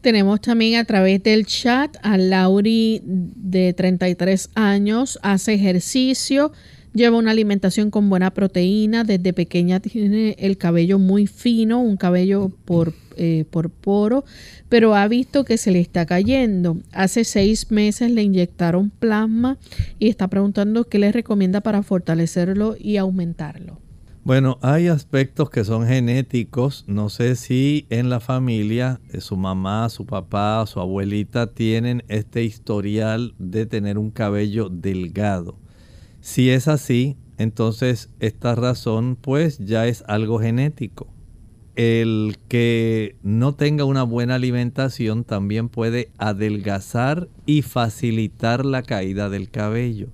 [0.00, 6.52] Tenemos también a través del chat a Lauri de 33 años, hace ejercicio,
[6.94, 12.50] lleva una alimentación con buena proteína, desde pequeña tiene el cabello muy fino, un cabello
[12.64, 14.24] por eh, por poro,
[14.70, 16.78] pero ha visto que se le está cayendo.
[16.92, 19.58] Hace seis meses le inyectaron plasma
[19.98, 23.89] y está preguntando qué le recomienda para fortalecerlo y aumentarlo.
[24.30, 26.84] Bueno, hay aspectos que son genéticos.
[26.86, 32.44] No sé si en la familia eh, su mamá, su papá, su abuelita tienen este
[32.44, 35.58] historial de tener un cabello delgado.
[36.20, 41.08] Si es así, entonces esta razón pues ya es algo genético
[41.74, 49.50] el que no tenga una buena alimentación también puede adelgazar y facilitar la caída del
[49.50, 50.06] cabello.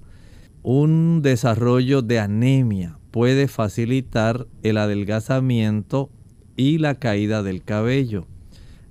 [0.63, 6.11] Un desarrollo de anemia puede facilitar el adelgazamiento
[6.55, 8.27] y la caída del cabello.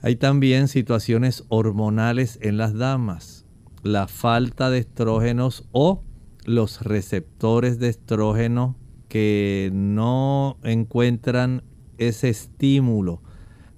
[0.02, 3.46] Hay también situaciones hormonales en las damas.
[3.84, 6.02] La falta de estrógenos o
[6.44, 8.76] los receptores de estrógeno
[9.10, 11.62] que no encuentran
[12.00, 13.22] ese estímulo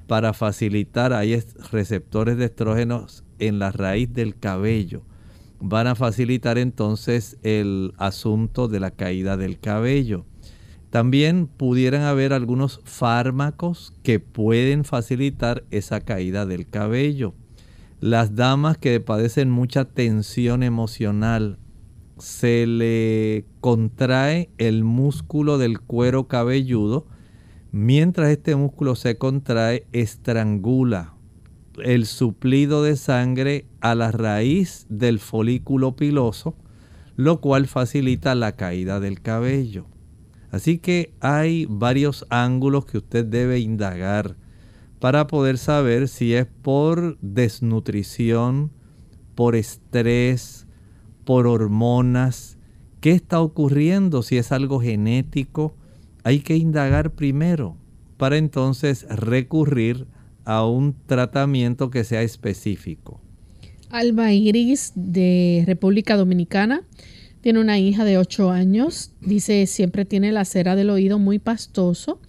[0.07, 1.43] para facilitar, hay
[1.73, 5.01] receptores de estrógenos en la raíz del cabello.
[5.59, 10.25] Van a facilitar entonces el asunto de la caída del cabello.
[10.89, 17.33] También pudieran haber algunos fármacos que pueden facilitar esa caída del cabello.
[17.99, 21.59] Las damas que padecen mucha tensión emocional,
[22.17, 27.05] se le contrae el músculo del cuero cabelludo,
[27.71, 31.13] Mientras este músculo se contrae, estrangula
[31.83, 36.55] el suplido de sangre a la raíz del folículo piloso,
[37.17, 39.85] lo cual facilita la caída del cabello.
[40.51, 44.35] Así que hay varios ángulos que usted debe indagar
[44.99, 48.71] para poder saber si es por desnutrición,
[49.35, 50.65] por estrés,
[51.25, 52.57] por hormonas,
[53.01, 55.75] qué está ocurriendo, si es algo genético,
[56.23, 57.77] hay que indagar primero
[58.17, 60.07] para entonces recurrir
[60.45, 63.21] a un tratamiento que sea específico.
[63.89, 66.81] Alba Iris de República Dominicana
[67.47, 69.11] tiene una hija de 8 años.
[69.21, 72.19] Dice siempre tiene la cera del oído muy pastoso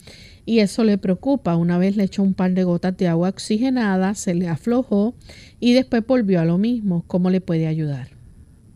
[0.47, 1.57] y eso le preocupa.
[1.57, 5.17] Una vez le echó un par de gotas de agua oxigenada, se le aflojó
[5.59, 7.03] y después volvió a lo mismo.
[7.09, 8.11] ¿Cómo le puede ayudar?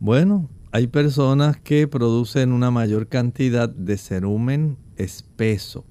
[0.00, 5.84] Bueno, hay personas que producen una mayor cantidad de cerumen espeso.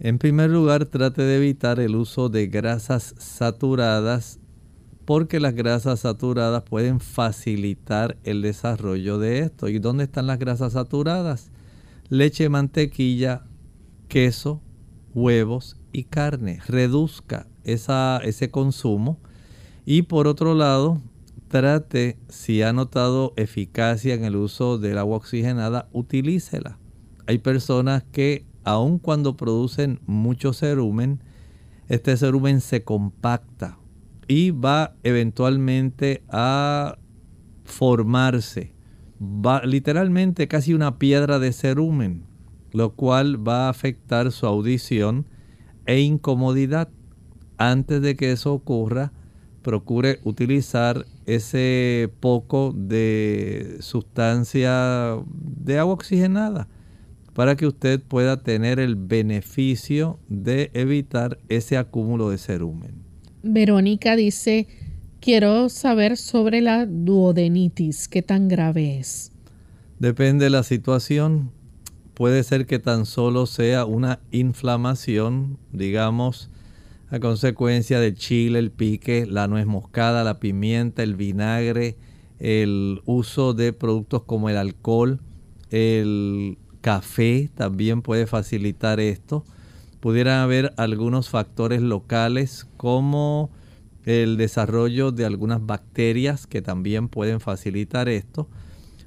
[0.00, 4.40] En primer lugar, trate de evitar el uso de grasas saturadas
[5.04, 9.68] porque las grasas saturadas pueden facilitar el desarrollo de esto.
[9.68, 11.50] ¿Y dónde están las grasas saturadas?
[12.08, 13.44] Leche, mantequilla,
[14.08, 14.62] queso,
[15.14, 16.60] huevos y carne.
[16.66, 19.18] Reduzca ese consumo.
[19.84, 21.02] Y por otro lado,
[21.48, 26.78] trate, si ha notado eficacia en el uso del agua oxigenada, utilícela.
[27.26, 31.20] Hay personas que aun cuando producen mucho cerumen,
[31.88, 33.78] este cerumen se compacta
[34.28, 36.98] y va eventualmente a
[37.64, 38.74] formarse.
[39.20, 42.24] Va literalmente casi una piedra de cerumen,
[42.72, 45.26] lo cual va a afectar su audición
[45.86, 46.88] e incomodidad.
[47.56, 49.12] Antes de que eso ocurra,
[49.62, 56.68] procure utilizar ese poco de sustancia de agua oxigenada
[57.32, 63.03] para que usted pueda tener el beneficio de evitar ese acúmulo de cerumen.
[63.44, 64.66] Verónica dice,
[65.20, 69.32] quiero saber sobre la duodenitis, ¿qué tan grave es?
[69.98, 71.50] Depende de la situación.
[72.14, 76.48] Puede ser que tan solo sea una inflamación, digamos,
[77.10, 81.96] a consecuencia del chile, el pique, la nuez moscada, la pimienta, el vinagre,
[82.38, 85.20] el uso de productos como el alcohol,
[85.70, 89.44] el café también puede facilitar esto
[90.04, 93.50] pudieran haber algunos factores locales como
[94.04, 98.46] el desarrollo de algunas bacterias que también pueden facilitar esto,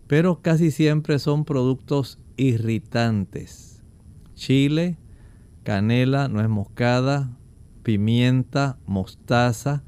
[0.08, 3.84] pero casi siempre son productos irritantes.
[4.34, 4.98] Chile,
[5.62, 7.30] canela, nuez moscada,
[7.84, 9.84] pimienta, mostaza,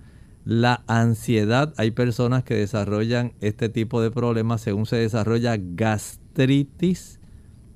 [0.45, 1.73] la ansiedad.
[1.77, 7.18] Hay personas que desarrollan este tipo de problemas según se desarrolla gastritis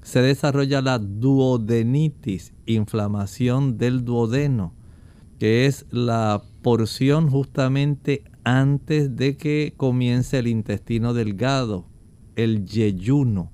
[0.03, 4.73] se desarrolla la duodenitis, inflamación del duodeno,
[5.39, 11.87] que es la porción justamente antes de que comience el intestino delgado,
[12.35, 13.51] el yeyuno.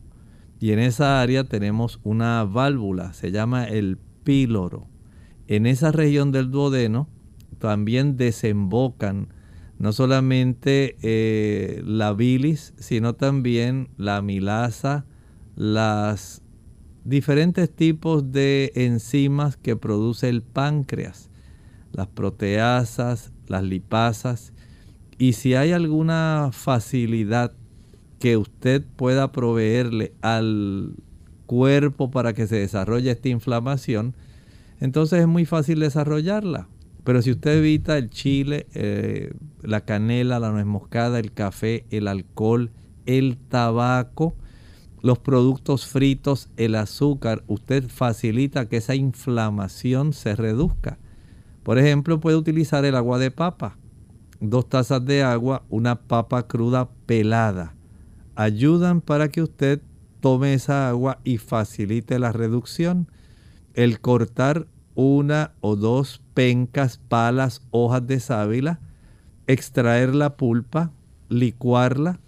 [0.60, 4.88] Y en esa área tenemos una válvula, se llama el píloro.
[5.48, 7.08] En esa región del duodeno
[7.60, 9.30] también desembocan
[9.78, 15.06] no solamente eh, la bilis, sino también la amilasa,
[15.60, 16.42] las
[17.04, 21.30] diferentes tipos de enzimas que produce el páncreas,
[21.92, 24.54] las proteasas, las lipasas,
[25.18, 27.52] y si hay alguna facilidad
[28.20, 30.94] que usted pueda proveerle al
[31.46, 34.16] cuerpo para que se desarrolle esta inflamación,
[34.80, 36.70] entonces es muy fácil desarrollarla.
[37.04, 42.08] Pero si usted evita el chile, eh, la canela, la nuez moscada, el café, el
[42.08, 42.72] alcohol,
[43.06, 44.36] el tabaco,
[45.02, 50.98] los productos fritos, el azúcar, usted facilita que esa inflamación se reduzca.
[51.64, 53.78] Por ejemplo, puede utilizar el agua de papa.
[54.40, 57.76] Dos tazas de agua, una papa cruda pelada.
[58.36, 59.82] Ayudan para que usted
[60.20, 63.08] tome esa agua y facilite la reducción.
[63.74, 68.80] El cortar una o dos pencas, palas, hojas de sábila,
[69.48, 70.92] extraer la pulpa,
[71.30, 72.20] licuarla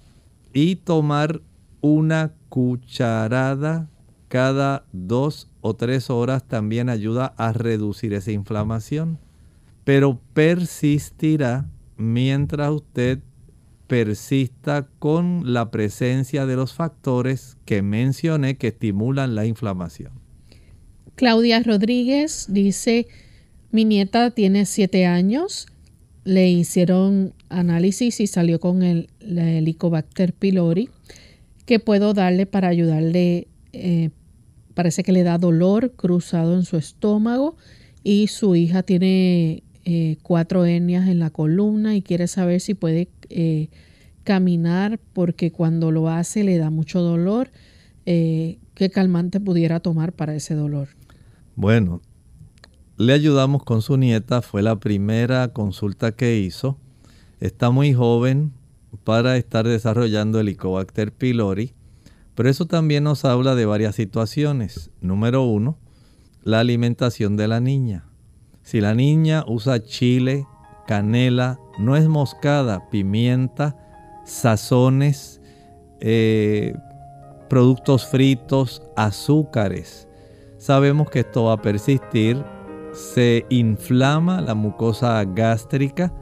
[0.54, 1.42] y tomar
[1.82, 3.88] una cucharada
[4.28, 9.20] cada dos o tres horas también ayuda a reducir esa inflamación.
[9.86, 13.20] Pero persistirá mientras usted
[13.88, 20.12] persista con la presencia de los factores que mencioné que estimulan la inflamación.
[21.16, 23.08] Claudia Rodríguez dice,
[23.72, 25.68] mi nieta tiene siete años,
[26.26, 30.90] le hicieron análisis y salió con el, Helicobacter pylori
[31.72, 33.48] ¿Qué puedo darle para ayudarle?
[33.72, 34.10] Eh,
[34.74, 37.56] parece que le da dolor cruzado en su estómago
[38.04, 43.08] y su hija tiene eh, cuatro hernias en la columna y quiere saber si puede
[43.30, 43.70] eh,
[44.26, 47.52] caminar porque cuando lo hace le da mucho dolor.
[48.04, 50.90] ¿Qué calmante pudiera tomar para ese dolor?
[51.56, 52.02] Bueno,
[52.98, 56.78] le ayudamos con su nieta, fue la primera consulta que hizo.
[57.40, 58.52] Está muy joven,
[59.04, 61.74] para estar desarrollando el Helicobacter pylori.
[62.36, 64.92] Pero eso también nos habla de varias situaciones.
[65.02, 65.78] Número uno,
[66.44, 68.06] la alimentación de la niña.
[68.64, 70.48] Si la niña usa chile,
[70.88, 73.76] canela, nuez moscada, pimienta,
[74.26, 75.42] sazones,
[76.00, 76.74] eh,
[77.50, 80.08] productos fritos, azúcares,
[80.58, 82.44] sabemos que esto va a persistir
[82.94, 86.14] se inflama la mucosa gástrica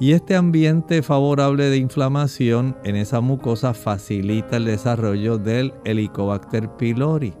[0.00, 7.34] y este ambiente favorable de inflamación en esa mucosa facilita el desarrollo del Helicobacter pylori.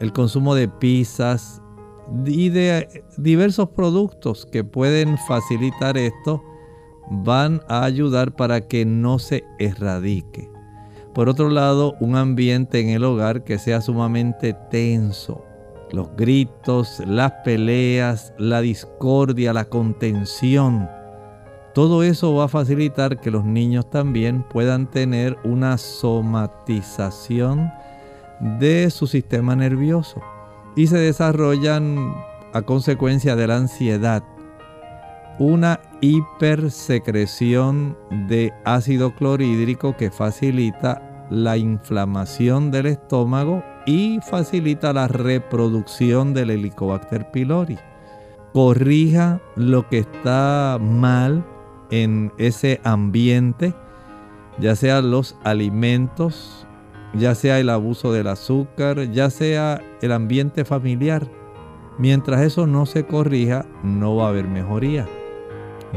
[0.00, 1.62] El consumo de pizzas
[2.26, 6.42] y de diversos productos que pueden facilitar esto
[7.10, 10.50] van a ayudar para que no se erradique.
[11.14, 15.44] Por otro lado, un ambiente en el hogar que sea sumamente tenso.
[15.92, 20.88] Los gritos, las peleas, la discordia, la contención.
[21.74, 27.72] Todo eso va a facilitar que los niños también puedan tener una somatización
[28.60, 30.22] de su sistema nervioso
[30.76, 32.14] y se desarrollan
[32.52, 34.22] a consecuencia de la ansiedad
[35.38, 37.98] una hipersecreción
[38.28, 47.32] de ácido clorhídrico que facilita la inflamación del estómago y facilita la reproducción del Helicobacter
[47.32, 47.78] pylori.
[48.52, 51.44] Corrija lo que está mal
[52.02, 53.72] en ese ambiente,
[54.58, 56.66] ya sea los alimentos,
[57.14, 61.24] ya sea el abuso del azúcar, ya sea el ambiente familiar.
[61.96, 65.06] Mientras eso no se corrija, no va a haber mejoría.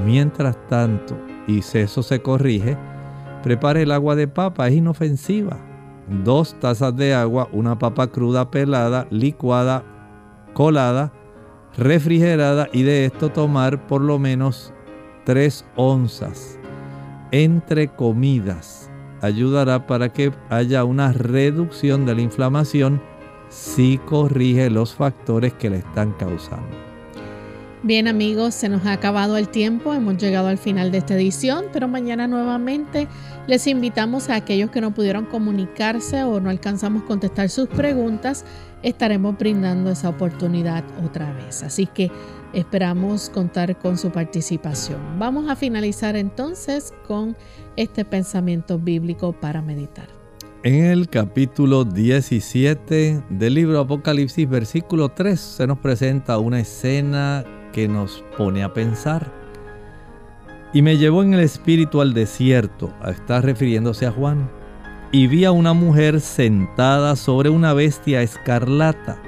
[0.06, 1.18] Mientras tanto,
[1.48, 2.78] y si eso se corrige,
[3.41, 5.58] prepare el agua de papa, es inofensiva.
[6.24, 9.84] Dos tazas de agua, una papa cruda pelada, licuada,
[10.54, 11.12] colada,
[11.76, 14.74] refrigerada y de esto tomar por lo menos
[15.28, 16.58] 3 onzas
[17.32, 18.90] entre comidas.
[19.20, 23.02] Ayudará para que haya una reducción de la inflamación
[23.50, 26.70] si corrige los factores que le están causando.
[27.84, 31.66] Bien amigos, se nos ha acabado el tiempo, hemos llegado al final de esta edición,
[31.74, 33.10] pero mañana nuevamente
[33.48, 38.46] les invitamos a aquellos que no pudieron comunicarse o no alcanzamos contestar sus preguntas,
[38.82, 41.64] estaremos brindando esa oportunidad otra vez.
[41.64, 42.12] Así que
[42.54, 45.00] esperamos contar con su participación.
[45.20, 47.36] Vamos a finalizar entonces con
[47.76, 50.08] este pensamiento bíblico para meditar.
[50.64, 57.88] En el capítulo 17 del libro Apocalipsis, versículo 3, se nos presenta una escena que
[57.88, 59.32] nos pone a pensar.
[60.74, 64.50] Y me llevó en el espíritu al desierto, a estar refiriéndose a Juan,
[65.12, 69.22] y vi a una mujer sentada sobre una bestia escarlata,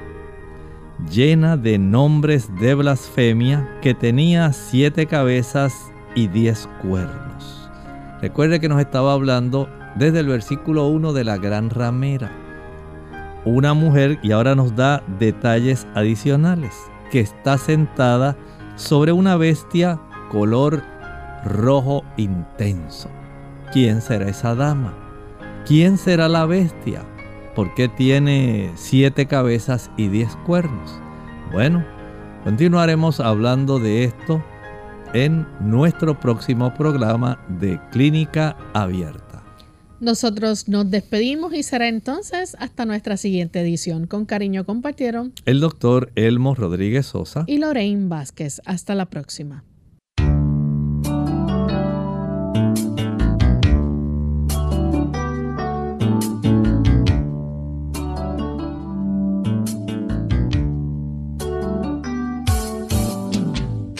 [1.10, 5.74] llena de nombres de blasfemia, que tenía siete cabezas
[6.16, 7.70] y diez cuernos.
[8.22, 12.32] Recuerde que nos estaba hablando desde el versículo 1 de la gran ramera.
[13.46, 16.76] Una mujer, y ahora nos da detalles adicionales
[17.12, 18.36] que está sentada
[18.76, 20.84] sobre una bestia color
[21.46, 23.10] rojo intenso.
[23.72, 24.94] ¿Quién será esa dama?
[25.66, 27.04] ¿Quién será la bestia?
[27.56, 30.92] ¿Por qué tiene siete cabezas y diez cuernos?
[31.52, 31.86] Bueno,
[32.44, 34.44] continuaremos hablando de esto
[35.14, 39.44] en nuestro próximo programa de Clínica Abierta.
[40.00, 44.08] Nosotros nos despedimos y será entonces hasta nuestra siguiente edición.
[44.08, 48.62] Con cariño compartieron el doctor Elmo Rodríguez Sosa y Lorraine Vázquez.
[48.66, 49.66] Hasta la próxima.